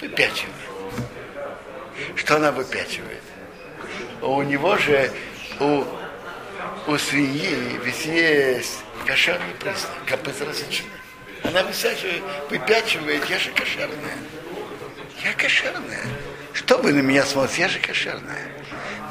выпячивает. 0.00 0.54
Что 2.16 2.36
она 2.36 2.50
выпячивает? 2.50 3.22
У 4.24 4.40
него 4.40 4.78
же, 4.78 5.10
у, 5.60 5.84
у 6.86 6.96
свиньи 6.96 7.78
ведь 7.84 8.06
есть 8.06 8.78
кошерный 9.06 9.54
признак, 9.60 9.92
копыта 10.06 10.46
различны. 10.46 10.88
Она 11.42 11.62
высачивает, 11.62 12.22
выпячивает, 12.48 13.22
я 13.28 13.38
же 13.38 13.50
кошерная. 13.50 14.16
Я 15.22 15.34
кошерная. 15.34 16.06
Что 16.54 16.78
вы 16.78 16.94
на 16.94 17.00
меня 17.00 17.22
смотрите? 17.26 17.62
Я 17.62 17.68
же 17.68 17.78
кошерная. 17.80 18.48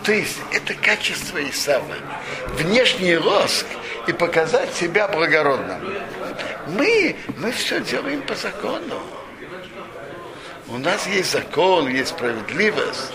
То 0.03 0.11
есть 0.11 0.39
это 0.51 0.73
качество 0.73 1.37
Исава. 1.47 1.95
Внешний 2.55 3.15
лоск 3.15 3.67
и 4.07 4.13
показать 4.13 4.73
себя 4.73 5.07
благородным. 5.07 5.79
Мы, 6.69 7.15
мы 7.37 7.51
все 7.51 7.79
делаем 7.81 8.23
по 8.23 8.33
закону. 8.33 8.99
У 10.69 10.77
нас 10.79 11.05
есть 11.05 11.31
закон, 11.31 11.87
есть 11.87 12.09
справедливость. 12.09 13.11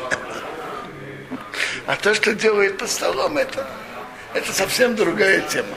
А 1.88 1.96
то, 1.96 2.12
что 2.12 2.34
делает 2.34 2.76
под 2.76 2.90
столом, 2.90 3.38
это, 3.38 3.66
это 4.34 4.52
совсем 4.52 4.94
другая 4.94 5.40
тема. 5.40 5.74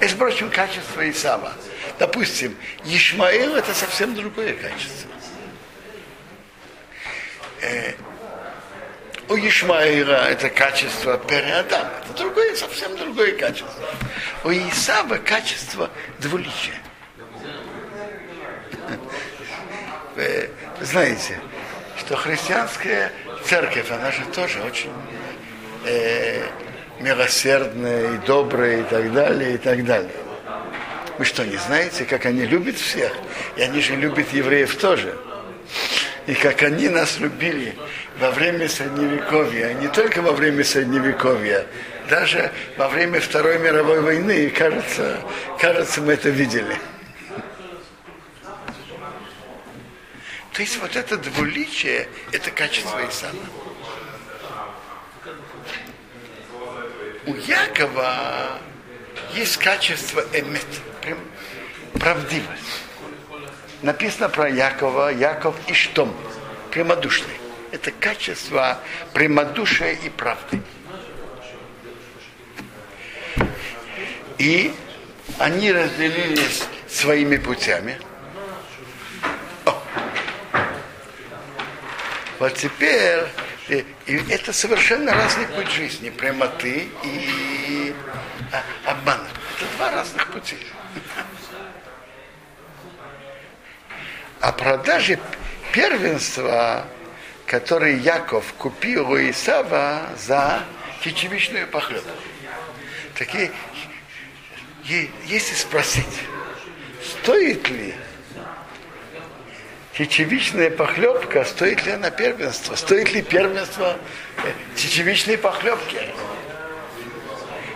Это, 0.00 0.14
впрочем, 0.14 0.50
качество 0.50 1.10
Исава. 1.10 1.52
Допустим, 1.98 2.56
Ишмаил 2.86 3.54
это 3.54 3.74
совсем 3.74 4.14
другое 4.14 4.54
качество. 4.54 5.10
Э, 7.60 7.92
у 9.28 9.36
Ишмаила 9.36 10.26
это 10.30 10.48
качество 10.48 11.18
Переадама. 11.18 11.90
Это 12.02 12.22
другое, 12.22 12.56
совсем 12.56 12.96
другое 12.96 13.36
качество. 13.36 13.84
У 14.42 14.52
Исава 14.52 15.18
качество 15.18 15.90
двуличия. 16.18 16.80
Вы 20.16 20.48
знаете, 20.80 21.38
что 21.98 22.16
христианская 22.16 23.12
церковь, 23.46 23.90
она 23.90 24.10
же 24.10 24.22
тоже 24.34 24.60
очень 24.62 24.92
э, 25.86 26.42
милосердная 27.00 28.14
и 28.14 28.18
добрая 28.26 28.80
и 28.80 28.82
так 28.84 29.12
далее, 29.12 29.54
и 29.54 29.58
так 29.58 29.84
далее. 29.84 30.10
Вы 31.18 31.24
что, 31.24 31.44
не 31.44 31.56
знаете, 31.56 32.04
как 32.04 32.26
они 32.26 32.44
любят 32.44 32.76
всех? 32.76 33.12
И 33.56 33.62
они 33.62 33.80
же 33.80 33.94
любят 33.96 34.32
евреев 34.32 34.74
тоже. 34.76 35.14
И 36.26 36.34
как 36.34 36.62
они 36.62 36.88
нас 36.88 37.18
любили 37.18 37.74
во 38.18 38.30
время 38.30 38.68
Средневековья, 38.68 39.74
не 39.74 39.88
только 39.88 40.22
во 40.22 40.32
время 40.32 40.64
Средневековья, 40.64 41.66
даже 42.08 42.50
во 42.76 42.88
время 42.88 43.20
Второй 43.20 43.58
мировой 43.58 44.00
войны, 44.00 44.50
кажется, 44.50 45.20
кажется, 45.60 46.00
мы 46.00 46.14
это 46.14 46.30
видели. 46.30 46.76
То 50.54 50.62
есть 50.62 50.76
вот 50.80 50.94
это 50.94 51.16
двуличие, 51.16 52.08
это 52.30 52.52
качество 52.52 53.04
Исава. 53.08 53.34
У 57.26 57.34
Якова 57.34 58.60
есть 59.34 59.56
качество 59.56 60.24
эмет, 60.32 60.64
прям 61.02 61.18
правдивость. 61.94 62.82
Написано 63.82 64.28
про 64.28 64.48
Якова, 64.48 65.10
Яков 65.10 65.56
Иштом, 65.68 66.14
прямодушный. 66.70 67.34
Это 67.72 67.90
качество 67.90 68.78
прямодушия 69.12 69.94
и 69.94 70.08
правды. 70.08 70.62
И 74.38 74.72
они 75.40 75.72
разделились 75.72 76.62
своими 76.88 77.38
путями. 77.38 77.98
Вот 82.38 82.54
теперь 82.54 83.24
и, 83.68 83.84
и 84.06 84.16
это 84.30 84.52
совершенно 84.52 85.12
разный 85.12 85.46
путь 85.46 85.70
жизни, 85.70 86.10
прямоты 86.10 86.88
и 87.02 87.94
а. 88.84 89.26
Это 89.56 89.76
два 89.76 89.90
разных 89.90 90.30
пути. 90.32 90.56
О 94.40 94.52
продаже 94.52 95.18
первенства, 95.72 96.86
который 97.46 97.98
Яков 97.98 98.52
купил 98.58 99.10
у 99.10 99.16
Исава 99.16 100.10
за 100.18 100.64
чечевичную 101.02 101.66
похлебку. 101.68 102.10
Такие, 103.16 103.50
если 105.26 105.54
спросить, 105.54 106.20
стоит 107.02 107.68
ли 107.70 107.94
чечевичная 109.96 110.70
похлебка, 110.70 111.44
стоит 111.44 111.86
ли 111.86 111.92
она 111.92 112.10
первенство? 112.10 112.74
Стоит 112.74 113.12
ли 113.12 113.22
первенство 113.22 113.96
э, 114.44 114.52
чечевичной 114.76 115.38
похлебки? 115.38 115.98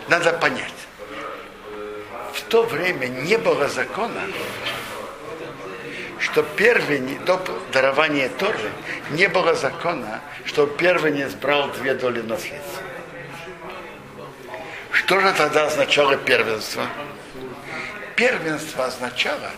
Надо 0.08 0.32
понять. 0.32 0.72
В 2.34 2.42
то 2.42 2.62
время 2.62 3.06
не 3.06 3.36
было 3.36 3.68
закона, 3.68 4.22
что 6.18 6.42
первенец, 6.42 7.20
до 7.24 7.40
дарования 7.72 8.28
Торы, 8.28 8.72
не 9.10 9.28
было 9.28 9.54
закона, 9.54 10.20
что 10.44 10.66
первенец 10.66 11.34
брал 11.34 11.70
две 11.72 11.94
доли 11.94 12.22
наследства. 12.22 12.82
Что 14.90 15.20
же 15.20 15.32
тогда 15.32 15.66
означало 15.66 16.16
первенство? 16.16 16.86
Первенство 18.16 18.86
означало 18.86 19.50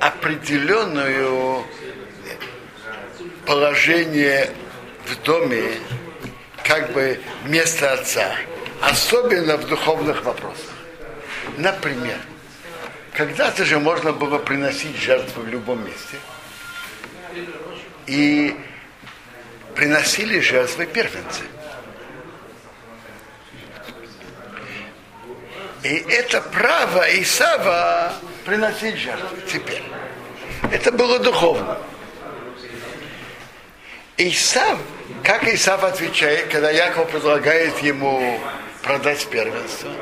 определенную 0.00 1.64
положение 3.46 4.50
в 5.04 5.22
доме, 5.22 5.78
как 6.64 6.92
бы 6.92 7.20
место 7.44 7.92
отца, 7.92 8.34
особенно 8.80 9.56
в 9.56 9.66
духовных 9.66 10.24
вопросах. 10.24 10.70
Например, 11.58 12.16
когда-то 13.12 13.64
же 13.64 13.78
можно 13.78 14.12
было 14.12 14.38
приносить 14.38 14.96
жертвы 14.96 15.42
в 15.42 15.48
любом 15.48 15.84
месте. 15.84 16.16
И 18.06 18.56
приносили 19.74 20.40
жертвы 20.40 20.86
первенцы. 20.86 21.42
И 25.82 25.88
это 25.88 26.40
право 26.40 27.02
Исава 27.20 28.14
приносить 28.50 28.96
жертвы 28.96 29.38
теперь. 29.46 29.82
Это 30.72 30.90
было 30.90 31.20
духовно. 31.20 31.78
Исав, 34.16 34.80
как 35.22 35.46
Исав 35.46 35.84
отвечает, 35.84 36.48
когда 36.48 36.68
Яков 36.68 37.12
предлагает 37.12 37.78
ему 37.78 38.40
продать 38.82 39.24
первенство, 39.28 39.92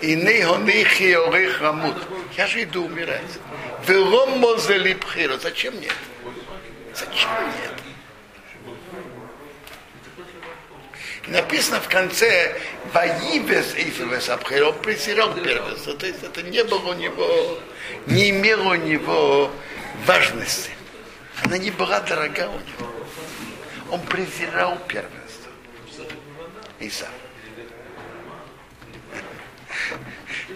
и 0.00 0.16
нейхонихи 0.16 1.12
орих 1.12 1.60
рамут. 1.60 1.96
Я 2.38 2.46
же 2.46 2.62
иду 2.62 2.86
умирать. 2.86 3.38
Велом 3.86 4.38
мозели 4.38 4.94
пхиру. 4.94 5.36
Зачем 5.38 5.74
мне 5.74 5.88
это? 5.88 5.94
Зачем 6.94 7.30
мне 7.30 7.64
это? 7.66 7.80
Написано 11.26 11.80
в 11.80 11.88
конце 11.88 12.58
Ваивес 12.94 13.74
Ифевес 13.74 14.30
Абхир, 14.30 14.68
он 14.68 14.74
презирал 14.78 15.34
первенство. 15.34 15.92
То 15.94 16.06
есть 16.06 16.22
это 16.22 16.42
не 16.42 16.64
было 16.64 16.90
у 16.90 16.94
него, 16.94 17.58
не 18.06 18.30
имело 18.30 18.72
у 18.72 18.74
него 18.74 19.50
важности. 20.06 20.70
Она 21.44 21.58
не 21.58 21.70
была 21.70 22.00
дорога 22.00 22.48
у 22.48 22.58
него. 22.58 22.92
Он 23.90 24.00
презирал 24.02 24.78
первенство. 24.86 25.52
Исав. 26.78 27.08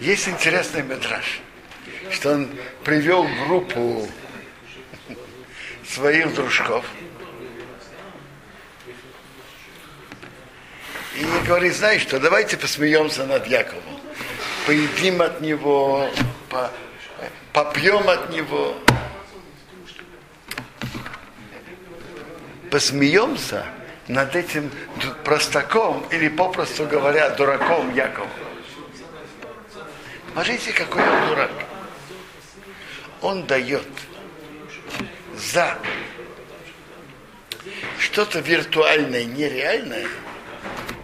Есть 0.01 0.29
интересный 0.29 0.83
метраж, 0.83 1.41
что 2.11 2.33
он 2.33 2.51
привел 2.83 3.27
группу 3.47 4.09
своих 5.87 6.35
дружков. 6.35 6.85
И 11.17 11.25
говорит, 11.47 11.75
знаешь 11.75 12.03
что, 12.03 12.19
давайте 12.19 12.57
посмеемся 12.57 13.25
над 13.25 13.47
Яковом. 13.47 14.01
Поедим 14.67 15.23
от 15.23 15.41
него, 15.41 16.11
по, 16.51 16.71
попьем 17.53 18.09
от 18.09 18.31
него. 18.31 18.77
Посмеемся 22.71 23.67
над 24.09 24.35
этим 24.35 24.71
простаком, 25.25 26.05
или 26.11 26.29
попросту 26.29 26.87
говоря, 26.87 27.31
дураком 27.31 27.95
Яковом. 27.95 28.29
Смотрите, 30.33 30.73
какой 30.73 31.03
он 31.03 31.29
дурак. 31.29 31.51
Он 33.23 33.47
дает 33.47 33.87
за 35.37 35.79
что-то 37.99 38.41
виртуальное, 38.41 39.25
нереальное, 39.25 40.07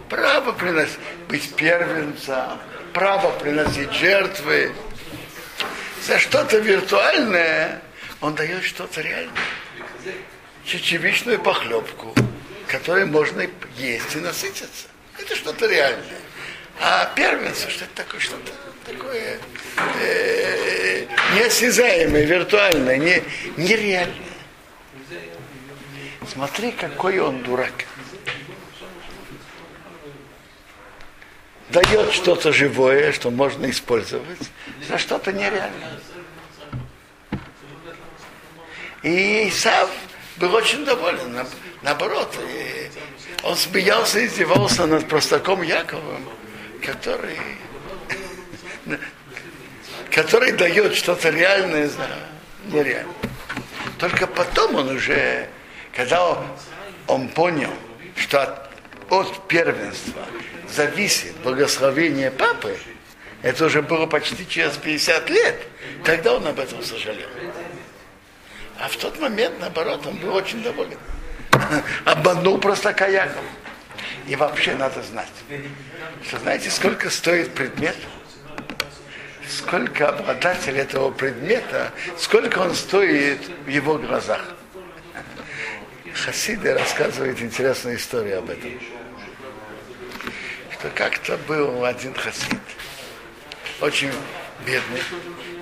право 0.09 0.51
приносить, 0.51 0.99
быть 1.29 1.55
первенцем, 1.55 2.59
право 2.93 3.31
приносить 3.39 3.91
жертвы. 3.93 4.73
За 6.05 6.19
что-то 6.19 6.57
виртуальное 6.57 7.81
он 8.21 8.35
дает 8.35 8.63
что-то 8.63 9.01
реальное. 9.01 9.33
Чечевичную 10.65 11.39
похлебку, 11.39 12.13
которой 12.67 13.05
можно 13.05 13.47
есть 13.77 14.15
и 14.15 14.19
насытиться. 14.19 14.87
Это 15.19 15.35
что-то 15.35 15.67
реальное. 15.67 16.21
А 16.79 17.05
первенство, 17.15 17.69
что 17.69 17.85
это 17.85 17.95
такое 17.95 18.19
что-то? 18.19 18.51
такое 18.85 19.37
э, 20.01 21.05
неосязаемое, 21.35 22.25
виртуальное, 22.25 22.97
не, 22.97 23.23
нереальное. 23.57 24.15
Смотри, 26.31 26.71
какой 26.71 27.19
он 27.19 27.43
дурак. 27.43 27.73
Дает 31.71 32.11
что-то 32.11 32.51
живое, 32.51 33.11
что 33.13 33.31
можно 33.31 33.69
использовать, 33.69 34.49
за 34.87 34.97
что-то 34.97 35.31
нереальное. 35.31 35.99
И 39.03 39.47
Исав 39.49 39.89
был 40.37 40.53
очень 40.53 40.83
доволен, 40.83 41.45
наоборот. 41.81 42.35
он 43.43 43.55
смеялся 43.55 44.19
и 44.19 44.25
издевался 44.25 44.85
над 44.85 45.07
простаком 45.07 45.61
Яковом, 45.61 46.27
который 46.85 47.39
который 50.11 50.51
дает 50.51 50.93
что-то 50.95 51.29
реальное 51.29 51.87
за 51.87 52.07
нереальное. 52.65 53.15
Только 53.97 54.27
потом 54.27 54.75
он 54.75 54.89
уже, 54.89 55.47
когда 55.95 56.31
он, 56.31 56.45
он 57.07 57.29
понял, 57.29 57.73
что 58.15 58.41
от, 58.41 58.69
от 59.09 59.47
первенства 59.47 60.23
зависит 60.71 61.35
благословение 61.37 62.31
папы, 62.31 62.77
это 63.41 63.65
уже 63.65 63.81
было 63.81 64.05
почти 64.05 64.47
через 64.47 64.77
50 64.77 65.29
лет, 65.29 65.55
тогда 66.03 66.35
он 66.35 66.47
об 66.47 66.59
этом 66.59 66.83
сожалел. 66.83 67.29
А 68.79 68.87
в 68.87 68.95
тот 68.97 69.19
момент, 69.19 69.59
наоборот, 69.59 70.05
он 70.07 70.15
был 70.17 70.33
очень 70.33 70.63
доволен. 70.63 70.97
Обманул 72.05 72.57
просто 72.57 72.93
каяком. 72.93 73.43
И 74.27 74.35
вообще 74.35 74.75
надо 74.75 75.03
знать, 75.03 75.27
что 76.25 76.39
знаете, 76.39 76.69
сколько 76.69 77.09
стоит 77.09 77.53
предмет? 77.53 77.95
сколько 79.51 80.09
обладатель 80.09 80.77
этого 80.77 81.11
предмета, 81.11 81.91
сколько 82.17 82.59
он 82.59 82.73
стоит 82.73 83.39
в 83.65 83.67
его 83.67 83.97
глазах. 83.97 84.41
Хасиды 86.13 86.73
рассказывают 86.73 87.41
интересную 87.41 87.97
историю 87.97 88.39
об 88.39 88.49
этом. 88.49 88.71
Что 90.81 90.89
как-то 90.95 91.37
был 91.47 91.85
один 91.85 92.11
хасид, 92.15 92.57
очень 93.81 94.11
бедный. 94.65 94.99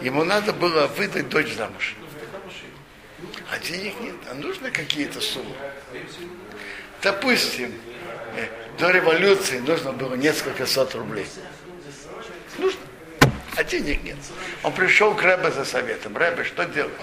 Ему 0.01 0.23
надо 0.23 0.53
было 0.53 0.87
выдать 0.87 1.27
дочь 1.27 1.51
замуж. 1.55 1.97
А 3.51 3.59
денег 3.59 3.99
нет, 3.99 4.15
а 4.31 4.35
нужно 4.35 4.71
какие-то 4.71 5.19
суммы. 5.19 5.53
Допустим, 7.01 7.73
э, 8.37 8.47
до 8.79 8.91
революции 8.91 9.59
нужно 9.59 9.91
было 9.91 10.15
несколько 10.15 10.65
сот 10.65 10.95
рублей. 10.95 11.27
Нужно 12.57 12.79
а 13.57 13.63
денег 13.65 14.01
нет. 14.03 14.15
Он 14.63 14.71
пришел 14.71 15.13
к 15.13 15.21
Рэбе 15.21 15.51
за 15.51 15.65
советом. 15.65 16.15
Рэбе, 16.15 16.45
что 16.45 16.63
делать? 16.63 16.93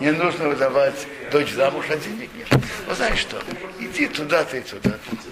Не 0.00 0.10
нужно 0.12 0.48
выдавать 0.48 1.06
дочь 1.30 1.52
замуж, 1.52 1.84
а 1.90 1.98
денег 1.98 2.30
нет. 2.34 2.48
Ну 2.86 2.94
знаешь 2.94 3.18
что, 3.18 3.42
иди 3.78 4.06
туда-то 4.06 4.56
и 4.56 4.62
туда-то. 4.62 5.25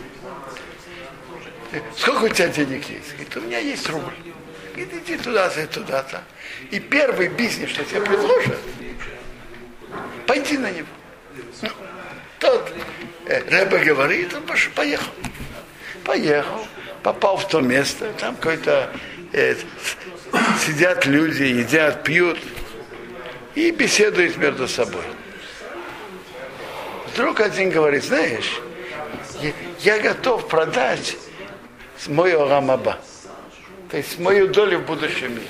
Сколько 1.96 2.24
у 2.24 2.28
тебя 2.28 2.48
денег 2.48 2.88
есть? 2.88 3.12
Говорит, 3.12 3.36
у 3.36 3.40
меня 3.40 3.58
есть 3.58 3.88
рубль. 3.88 4.12
Говорит, 4.74 4.94
иди 4.94 5.16
туда-то 5.16 5.60
и 5.60 5.66
туда-то. 5.66 6.22
И 6.70 6.80
первый 6.80 7.28
бизнес, 7.28 7.70
что 7.70 7.84
тебе 7.84 8.00
предложат, 8.00 8.58
пойди 10.26 10.58
на 10.58 10.70
него. 10.70 10.86
Ну, 11.62 11.68
тот 12.38 12.72
э, 13.26 13.42
Рэбе 13.48 13.78
говорит, 13.78 14.34
он 14.34 14.42
поехал. 14.74 15.12
Поехал, 16.04 16.66
попал 17.02 17.36
в 17.38 17.48
то 17.48 17.60
место, 17.60 18.12
там 18.18 18.36
какой-то 18.36 18.90
э, 19.32 19.54
сидят 20.66 21.06
люди, 21.06 21.44
едят, 21.44 22.02
пьют 22.02 22.38
и 23.54 23.70
беседуют 23.70 24.36
между 24.36 24.68
собой. 24.68 25.04
Вдруг 27.12 27.40
один 27.40 27.70
говорит, 27.70 28.04
знаешь, 28.04 28.60
я, 29.40 29.52
я 29.80 29.98
готов 30.00 30.48
продать 30.48 31.16
мой 32.08 32.34
Орамаба, 32.34 32.98
то 33.90 33.96
есть 33.96 34.18
мою 34.18 34.48
долю 34.48 34.78
в 34.78 34.86
будущем 34.86 35.32
мире. 35.32 35.46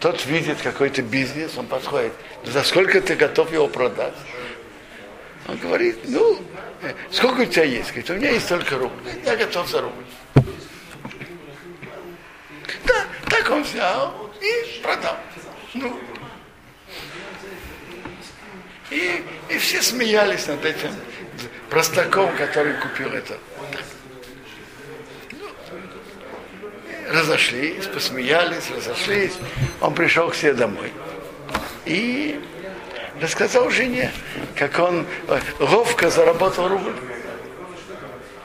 Тот 0.00 0.26
видит 0.26 0.60
какой-то 0.60 1.00
бизнес, 1.02 1.56
он 1.56 1.66
подходит, 1.66 2.12
за 2.44 2.62
сколько 2.62 3.00
ты 3.00 3.14
готов 3.14 3.52
его 3.52 3.68
продать? 3.68 4.14
Он 5.48 5.56
говорит, 5.56 5.98
ну, 6.04 6.38
сколько 7.10 7.42
у 7.42 7.46
тебя 7.46 7.64
есть? 7.64 7.88
Говорит, 7.88 8.10
у 8.10 8.14
меня 8.14 8.30
есть 8.30 8.48
только 8.48 8.76
рубль. 8.76 8.92
Я 9.24 9.36
готов 9.36 9.68
за 9.68 9.80
рубль. 9.80 10.04
Да, 12.84 13.06
так 13.30 13.50
он 13.50 13.62
взял 13.62 14.30
и 14.40 14.82
продал. 14.82 15.16
Ну. 15.74 15.98
И, 18.90 19.24
и 19.48 19.58
все 19.58 19.82
смеялись 19.82 20.46
над 20.46 20.64
этим 20.64 20.90
простаком, 21.74 22.30
который 22.36 22.74
купил 22.74 23.08
это. 23.08 23.36
Ну, 25.32 25.48
разошлись, 27.10 27.86
посмеялись, 27.86 28.70
разошлись. 28.70 29.32
Он 29.80 29.92
пришел 29.92 30.30
к 30.30 30.36
себе 30.36 30.52
домой. 30.52 30.92
И 31.84 32.40
рассказал 33.20 33.70
жене, 33.70 34.12
как 34.54 34.78
он 34.78 35.04
э, 35.26 35.40
ловко 35.58 36.10
заработал 36.10 36.68
рубль. 36.68 36.94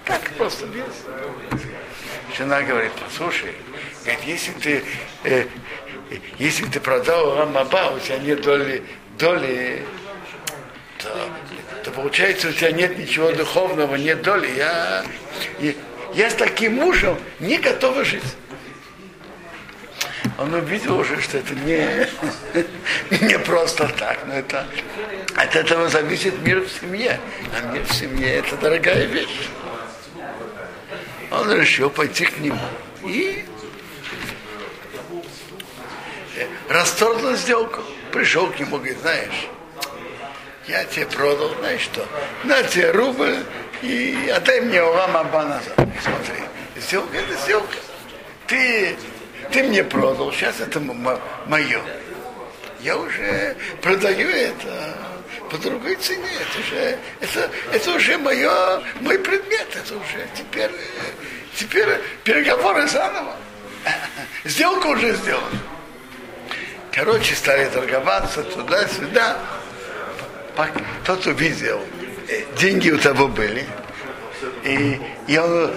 Так 0.05 0.21
просто 0.31 0.65
без. 0.65 0.85
Жена 2.35 2.63
говорит, 2.63 2.93
послушай, 2.93 3.53
если 4.25 4.53
ты, 4.53 4.83
э, 5.25 5.45
если 6.39 6.65
ты 6.65 6.79
продал 6.79 7.37
Рамаба, 7.37 7.93
у 7.95 7.99
тебя 7.99 8.17
нет 8.17 8.41
доли, 8.41 8.83
доли 9.19 9.85
то, 10.97 11.29
то 11.83 11.91
получается 11.91 12.49
у 12.49 12.51
тебя 12.51 12.71
нет 12.71 12.97
ничего 12.97 13.31
духовного, 13.31 13.95
нет 13.95 14.21
доли. 14.21 14.49
Я, 14.55 15.03
я, 15.59 15.73
я 16.13 16.29
с 16.29 16.35
таким 16.35 16.75
мужем 16.75 17.17
не 17.39 17.57
готова 17.57 18.03
жить. 18.03 18.23
Он 20.37 20.53
увидел 20.53 20.97
уже, 20.97 21.21
что 21.21 21.37
это 21.37 21.53
не, 21.53 22.07
не 23.27 23.39
просто 23.39 23.87
так, 23.87 24.19
но 24.25 24.35
это 24.35 24.65
от 25.35 25.55
этого 25.55 25.89
зависит 25.89 26.39
мир 26.41 26.61
в 26.61 26.71
семье. 26.71 27.19
А 27.57 27.73
мир 27.73 27.83
в 27.83 27.93
семье 27.93 28.35
это 28.35 28.55
дорогая 28.57 29.05
вещь. 29.05 29.49
Он 31.31 31.51
решил 31.53 31.89
пойти 31.89 32.25
к 32.25 32.39
нему 32.39 32.59
и 33.05 33.45
расторгнул 36.69 37.35
сделку. 37.35 37.81
Пришел 38.11 38.47
к 38.47 38.59
нему, 38.59 38.77
говорит, 38.77 38.97
знаешь, 38.99 39.47
я 40.69 40.85
тебе 40.85 41.07
продал, 41.07 41.49
знаешь 41.59 41.81
что, 41.81 42.07
на 42.43 42.61
тебе 42.61 42.91
рубль 42.91 43.43
и 43.81 44.31
отдай 44.35 44.61
мне 44.61 44.83
Урам 44.83 45.17
Аба 45.17 45.43
назад. 45.43 45.73
Смотри, 46.01 46.43
сделка 46.77 47.17
это 47.17 47.33
сделка. 47.41 47.75
Ты, 48.45 48.95
ты 49.51 49.63
мне 49.63 49.83
продал, 49.83 50.31
сейчас 50.31 50.59
это 50.59 50.79
мое. 50.79 51.81
Я 52.81 52.97
уже 52.97 53.55
продаю 53.81 54.29
это 54.29 54.95
по 55.49 55.57
другой 55.57 55.95
цене. 55.95 56.29
Это 56.39 56.59
уже, 56.59 56.97
это, 57.19 57.51
это 57.73 57.91
уже 57.91 58.17
мое, 58.19 58.83
мой 59.01 59.17
предмет. 59.17 59.67
Это 59.75 59.95
уже 59.95 60.27
теперь, 60.37 60.71
теперь 61.55 61.99
переговоры 62.23 62.87
заново. 62.87 63.35
Сделка 64.43 64.87
уже 64.87 65.15
сделана. 65.15 65.59
Короче, 66.91 67.33
стали 67.33 67.65
торговаться 67.69 68.43
туда-сюда. 68.43 69.37
Тот 71.05 71.25
увидел, 71.27 71.81
деньги 72.57 72.89
у 72.89 72.97
того 72.97 73.27
были. 73.27 73.65
И, 74.63 74.99
и 75.27 75.37
он 75.37 75.73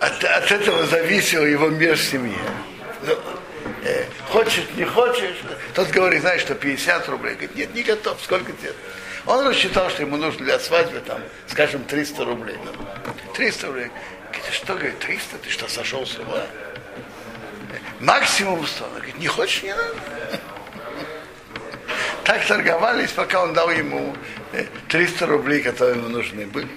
от, 0.00 0.24
от 0.24 0.52
этого 0.52 0.86
зависел 0.86 1.44
его 1.44 1.68
мир 1.68 1.96
в 1.96 2.02
семье. 2.02 2.38
Ну, 3.06 3.18
э, 3.84 4.04
хочешь, 4.28 4.64
не 4.76 4.84
хочешь. 4.84 5.36
Тот 5.74 5.88
говорит, 5.88 6.22
знаешь, 6.22 6.40
что 6.40 6.54
50 6.54 7.08
рублей. 7.08 7.34
Говорит, 7.34 7.54
нет, 7.54 7.74
не 7.74 7.82
готов, 7.82 8.18
сколько 8.22 8.52
тебе? 8.52 8.72
Он 9.26 9.46
рассчитал, 9.46 9.90
что 9.90 10.02
ему 10.02 10.16
нужно 10.16 10.44
для 10.46 10.58
свадьбы, 10.58 11.00
там, 11.00 11.20
скажем, 11.46 11.84
300 11.84 12.24
рублей. 12.24 12.56
300 13.34 13.66
рублей. 13.66 13.90
Говорит, 14.32 14.52
что, 14.52 14.74
говорит, 14.74 14.98
300? 15.00 15.38
Ты 15.38 15.50
что, 15.50 15.68
сошел 15.68 16.06
с 16.06 16.18
ума? 16.18 16.42
Максимум 18.00 18.66
100. 18.66 18.84
Он 18.84 18.90
говорит, 18.94 19.18
не 19.18 19.26
хочешь, 19.26 19.62
не 19.62 19.74
надо. 19.74 19.94
Так 22.30 22.46
торговались, 22.46 23.10
пока 23.10 23.42
он 23.42 23.52
дал 23.54 23.72
ему 23.72 24.14
300 24.86 25.24
э, 25.24 25.28
рублей, 25.28 25.62
которые 25.62 25.96
ему 25.96 26.10
нужны 26.10 26.46
были. 26.46 26.68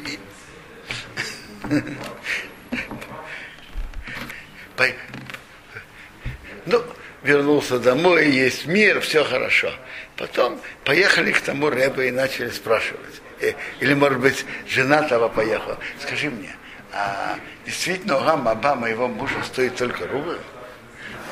Ну, 6.65 6.83
вернулся 7.21 7.77
домой, 7.77 8.31
есть 8.31 8.65
мир, 8.65 8.99
все 9.01 9.23
хорошо. 9.23 9.71
Потом 10.17 10.59
поехали 10.85 11.31
к 11.31 11.41
тому 11.41 11.69
Рэбе 11.69 12.07
и 12.07 12.11
начали 12.11 12.49
спрашивать. 12.49 13.21
Э, 13.39 13.53
или, 13.79 13.93
может 13.93 14.21
быть, 14.21 14.45
жена 14.67 15.03
того 15.03 15.29
поехала. 15.29 15.77
Скажи 16.01 16.31
мне, 16.31 16.55
а 16.91 17.37
действительно 17.63 18.17
Урам 18.17 18.47
Аба 18.47 18.73
моего 18.73 19.07
мужа 19.07 19.35
стоит 19.45 19.75
только 19.75 20.07
рубль? 20.07 20.39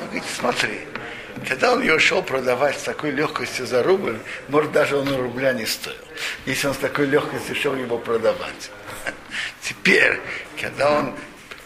Он 0.00 0.06
говорит, 0.06 0.24
смотри, 0.32 0.78
когда 1.42 1.72
он 1.72 1.80
ее 1.80 1.98
шел 1.98 2.22
продавать 2.22 2.78
с 2.78 2.82
такой 2.82 3.10
легкостью 3.10 3.66
за 3.66 3.82
рубль, 3.82 4.18
может, 4.48 4.72
даже 4.72 4.96
он 4.96 5.14
рубля 5.14 5.52
не 5.52 5.66
стоил, 5.66 5.96
если 6.46 6.68
он 6.68 6.74
с 6.74 6.78
такой 6.78 7.06
легкостью 7.06 7.54
шел 7.56 7.74
его 7.74 7.98
продавать. 7.98 8.70
Теперь, 9.62 10.20
когда 10.60 10.90
он 10.98 11.14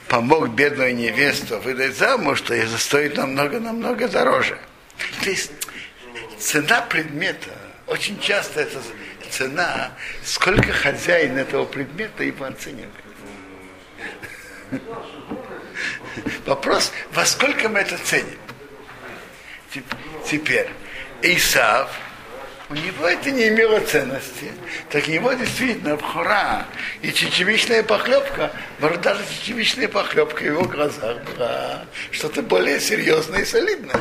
помог 0.09 0.51
бедную 0.51 0.95
невесту 0.95 1.59
выдать 1.59 1.97
замуж, 1.97 2.41
то 2.43 2.55
это 2.55 2.79
стоит 2.79 3.17
намного-намного 3.17 4.09
дороже. 4.09 4.59
То 5.23 5.31
есть 5.31 5.51
цена 6.39 6.83
предмета, 6.83 7.51
очень 7.87 8.19
часто 8.21 8.61
это 8.61 8.81
цена, 9.31 9.93
сколько 10.25 10.73
хозяин 10.73 11.37
этого 11.37 11.65
предмета 11.65 12.23
его 12.25 12.45
оценивает. 12.45 12.91
Вопрос, 16.47 16.93
во 17.13 17.25
сколько 17.25 17.69
мы 17.69 17.81
это 17.81 17.99
ценим? 17.99 18.39
Теперь, 20.25 20.69
Исав, 21.23 21.91
у 22.69 22.75
него 22.75 23.07
это 23.07 23.31
не 23.31 23.49
имело 23.49 23.79
ценности. 23.81 24.53
Так 24.91 25.07
его 25.07 25.33
действительно 25.35 25.97
бхура 25.97 26.67
и 27.01 27.13
чечевичная 27.13 27.83
похлебка, 27.85 28.51
может 28.81 29.01
даже 29.03 29.23
чечевичная 29.41 29.89
похлебка 29.89 30.41
в 30.41 30.45
его 30.45 30.65
глазах 30.65 31.23
была 31.25 31.85
что-то 32.11 32.43
более 32.43 32.81
серьезное 32.81 33.43
и 33.43 33.45
солидное. 33.45 34.01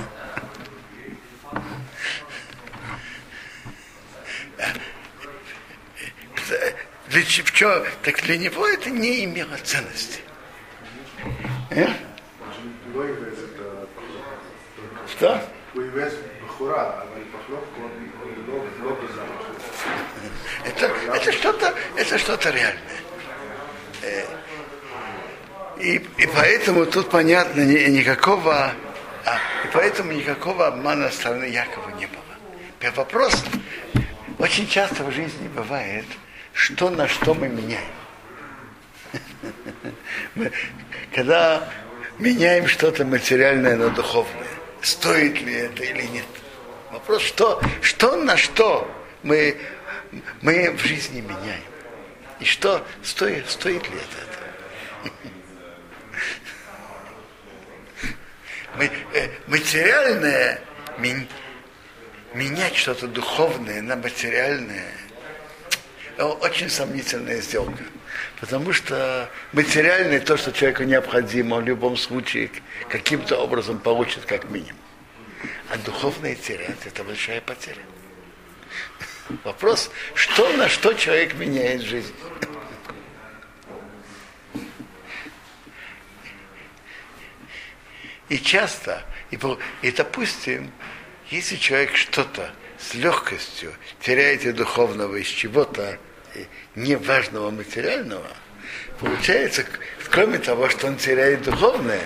Для 7.07 7.23
чего? 7.23 7.85
Так 8.01 8.21
для 8.23 8.37
него 8.37 8.67
это 8.67 8.89
не 8.89 9.23
имело 9.25 9.55
ценности. 9.63 10.21
Э? 11.69 11.87
Что? 15.15 15.41
Это, 20.63 20.85
это 21.13 21.31
что-то, 21.31 21.73
это 21.95 22.17
что-то 22.17 22.49
реальное. 22.49 23.05
И, 25.79 25.95
и 25.95 26.27
поэтому 26.33 26.85
тут 26.85 27.09
понятно 27.09 27.61
никакого, 27.61 28.71
а, 29.25 29.35
и 29.65 29.67
поэтому 29.73 30.13
никакого 30.13 30.67
обмана 30.67 31.11
стороны 31.11 31.45
Якова 31.45 31.89
не 31.99 32.07
было. 32.07 32.91
Вопрос 32.95 33.43
очень 34.39 34.67
часто 34.67 35.03
в 35.03 35.11
жизни 35.11 35.47
бывает, 35.49 36.05
что 36.53 36.89
на 36.89 37.07
что 37.07 37.33
мы 37.33 37.49
меняем. 37.49 37.83
Когда 41.13 41.67
меняем 42.19 42.67
что-то 42.67 43.03
материальное 43.05 43.75
на 43.75 43.89
духовное, 43.89 44.54
стоит 44.85 45.41
ли 45.41 45.53
это 45.53 45.83
или 45.83 46.03
нет. 46.03 46.25
Вопрос, 46.91 47.23
что, 47.23 47.61
что 47.81 48.15
на 48.15 48.37
что 48.37 48.89
мы, 49.23 49.57
мы 50.41 50.71
в 50.71 50.79
жизни 50.79 51.21
меняем. 51.21 51.63
И 52.39 52.45
что, 52.45 52.85
стоит, 53.01 53.49
стоит 53.49 53.89
ли 53.89 53.97
это? 53.97 55.11
Мы, 58.75 58.91
э, 59.13 59.29
материальное, 59.47 60.59
менять 62.33 62.75
что-то 62.75 63.07
духовное 63.07 63.81
на 63.81 63.95
материальное, 63.95 64.91
очень 66.17 66.69
сомнительная 66.69 67.39
сделка. 67.39 67.83
Потому 68.39 68.73
что 68.73 69.29
материальное 69.53 70.19
то, 70.19 70.37
что 70.37 70.51
человеку 70.51 70.83
необходимо, 70.83 71.57
в 71.57 71.65
любом 71.65 71.97
случае 71.97 72.51
каким-то 72.89 73.37
образом 73.37 73.79
получит 73.79 74.25
как 74.25 74.49
минимум. 74.49 74.79
А 75.69 75.77
духовное 75.77 76.35
терять– 76.35 76.77
это 76.85 77.03
большая 77.03 77.41
потеря. 77.41 77.81
Вопрос, 79.43 79.89
что 80.13 80.55
на 80.57 80.69
что 80.69 80.93
человек 80.93 81.33
меняет 81.35 81.81
жизнь. 81.81 82.13
И 88.29 88.39
часто, 88.39 89.03
и, 89.31 89.39
и 89.81 89.91
допустим, 89.91 90.71
если 91.29 91.55
человек 91.55 91.95
что-то 91.95 92.51
с 92.77 92.93
легкостью 92.95 93.73
теряет 94.01 94.45
и 94.45 94.51
духовного 94.51 95.15
из 95.15 95.27
чего-то 95.27 95.99
неважного 96.75 97.51
материального, 97.51 98.27
получается, 98.99 99.65
кроме 100.09 100.37
того, 100.37 100.69
что 100.69 100.87
он 100.87 100.97
теряет 100.97 101.43
духовное, 101.43 102.03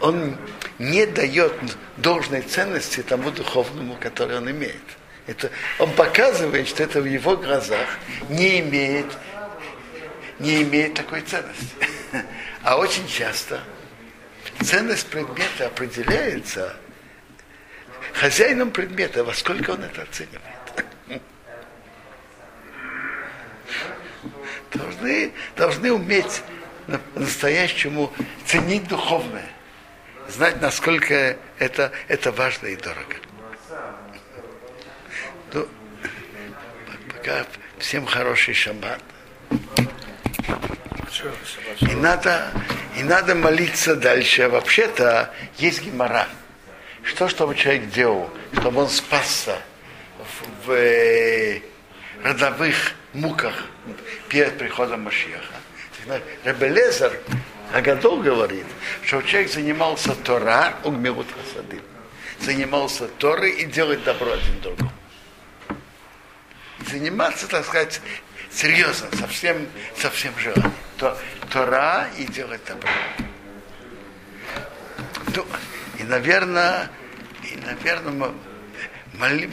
он 0.00 0.36
не 0.78 1.06
дает 1.06 1.52
должной 1.96 2.42
ценности 2.42 3.02
тому 3.02 3.30
духовному, 3.30 3.96
который 4.00 4.36
он 4.36 4.50
имеет. 4.50 4.82
Это, 5.26 5.50
он 5.78 5.90
показывает, 5.92 6.68
что 6.68 6.84
это 6.84 7.00
в 7.00 7.06
его 7.06 7.36
глазах 7.36 7.88
не 8.28 8.60
имеет, 8.60 9.06
не 10.38 10.62
имеет 10.62 10.94
такой 10.94 11.22
ценности. 11.22 11.66
А 12.62 12.76
очень 12.78 13.06
часто 13.08 13.60
ценность 14.62 15.06
предмета 15.08 15.66
определяется 15.66 16.76
хозяином 18.12 18.70
предмета, 18.70 19.24
во 19.24 19.34
сколько 19.34 19.70
он 19.70 19.82
это 19.82 20.02
оценивает. 20.02 20.55
Должны, 24.72 25.32
должны 25.56 25.92
уметь 25.92 26.42
настоящему 27.14 28.12
ценить 28.44 28.86
духовное 28.88 29.48
знать, 30.28 30.60
насколько 30.60 31.36
это, 31.58 31.92
это 32.08 32.32
важно 32.32 32.68
и 32.68 32.76
дорого. 32.76 33.16
Ну, 35.52 35.68
пока 37.12 37.46
всем 37.78 38.06
хороший 38.06 38.54
шаббат. 38.54 39.00
И 41.80 41.94
надо, 41.94 42.50
и 42.96 43.02
надо 43.02 43.34
молиться 43.34 43.96
дальше. 43.96 44.48
Вообще-то 44.48 45.32
есть 45.58 45.82
гемора. 45.82 46.28
что 47.02 47.28
чтобы 47.28 47.54
человек 47.54 47.88
делал, 47.90 48.30
чтобы 48.58 48.82
он 48.82 48.88
спасся 48.88 49.58
в, 50.64 50.66
в 50.66 51.60
родовых 52.22 52.92
муках 53.16 53.54
перед 54.28 54.58
приходом 54.58 55.02
Машиаха. 55.02 55.54
Ребелезер 56.44 57.18
Агадол 57.72 58.22
говорит, 58.22 58.66
что 59.02 59.22
человек 59.22 59.50
занимался 59.50 60.14
Тора, 60.14 60.74
Угмирут 60.84 61.26
Хасадым, 61.32 61.82
занимался 62.38 63.08
Торой 63.08 63.52
и 63.52 63.64
делать 63.64 64.04
добро 64.04 64.32
один 64.32 64.60
другому. 64.60 64.92
Заниматься, 66.88 67.48
так 67.48 67.64
сказать, 67.64 68.00
серьезно, 68.52 69.08
совсем, 69.18 69.66
совсем 69.96 70.32
желанием. 70.38 70.72
То, 70.98 71.18
Тора 71.50 72.08
и 72.16 72.24
делать 72.24 72.64
добро. 72.64 72.88
Ну, 75.34 75.44
и, 75.98 76.04
наверное, 76.04 76.88
и, 77.42 77.56
наверное, 77.56 78.32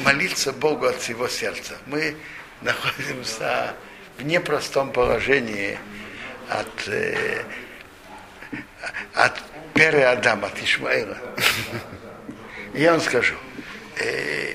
молиться 0.05 0.53
Богу 0.53 0.85
от 0.85 0.97
всего 0.97 1.27
сердца. 1.27 1.77
Мы 1.87 2.15
находимся 2.63 3.75
в 4.17 4.23
непростом 4.23 4.91
положении 4.91 5.77
от, 6.49 6.87
э, 6.87 7.43
от 9.13 9.41
Пере 9.73 10.07
Адама, 10.07 10.47
от 10.47 10.61
Ишмаила. 10.61 11.17
Я 12.73 12.91
вам 12.91 13.01
скажу, 13.01 13.35
э, 13.97 14.53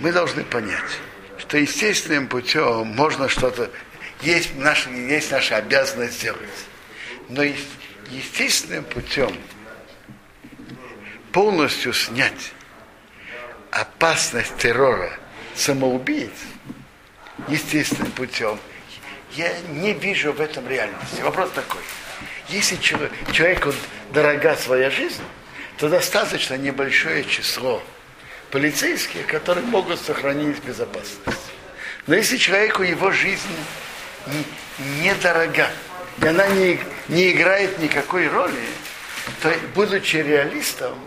мы 0.00 0.12
должны 0.12 0.44
понять, 0.44 1.00
что 1.38 1.58
естественным 1.58 2.28
путем 2.28 2.86
можно 2.88 3.28
что-то, 3.28 3.70
есть, 4.20 4.56
наша, 4.56 4.90
есть 4.90 5.30
наша 5.30 5.56
обязанность 5.56 6.14
сделать. 6.14 6.48
Но 7.28 7.42
естественным 8.10 8.84
путем 8.84 9.34
полностью 11.32 11.92
снять 11.92 12.52
опасность 13.70 14.56
террора 14.56 15.12
самоубийц 15.58 16.32
естественным 17.48 18.12
путем, 18.12 18.58
я 19.32 19.52
не 19.70 19.92
вижу 19.92 20.32
в 20.32 20.40
этом 20.40 20.68
реальности. 20.68 21.20
Вопрос 21.20 21.50
такой. 21.50 21.82
Если 22.48 22.76
человек, 22.76 23.12
человеку 23.32 23.72
дорога 24.12 24.56
своя 24.56 24.90
жизнь, 24.90 25.22
то 25.76 25.88
достаточно 25.88 26.54
небольшое 26.54 27.24
число 27.24 27.82
полицейских, 28.50 29.26
которые 29.26 29.66
могут 29.66 30.00
сохранить 30.00 30.62
безопасность. 30.64 31.52
Но 32.06 32.14
если 32.14 32.38
человеку 32.38 32.82
его 32.82 33.10
жизнь 33.10 33.42
недорога, 35.02 35.68
и 36.22 36.26
она 36.26 36.46
не, 36.48 36.80
не 37.08 37.32
играет 37.32 37.78
никакой 37.78 38.28
роли, 38.28 38.64
то, 39.42 39.52
будучи 39.74 40.16
реалистом, 40.16 40.98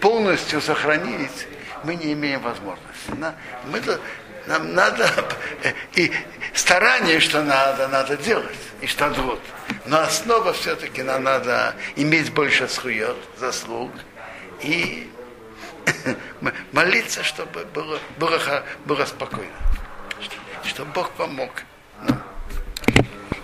полностью 0.00 0.60
сохранить 0.60 1.46
мы 1.84 1.94
не 1.94 2.12
имеем 2.12 2.40
возможности. 2.40 2.83
На, 3.08 3.34
мы, 3.66 3.80
нам 4.46 4.74
надо, 4.74 5.08
и 5.94 6.12
старание, 6.54 7.20
что 7.20 7.42
надо, 7.42 7.88
надо 7.88 8.16
делать, 8.16 8.58
и 8.80 8.86
что 8.86 9.10
труд. 9.10 9.40
Но 9.86 10.00
основа 10.00 10.52
все-таки 10.52 11.02
нам 11.02 11.24
надо 11.24 11.74
иметь 11.96 12.32
больше 12.32 12.68
схует, 12.68 13.16
заслуг, 13.38 13.92
и 14.60 15.10
молиться, 16.72 17.22
чтобы 17.22 17.64
было, 17.66 17.98
было, 18.18 18.40
было 18.84 19.04
спокойно. 19.04 19.52
Чтобы 20.64 20.92
Бог 20.92 21.10
помог. 21.12 21.50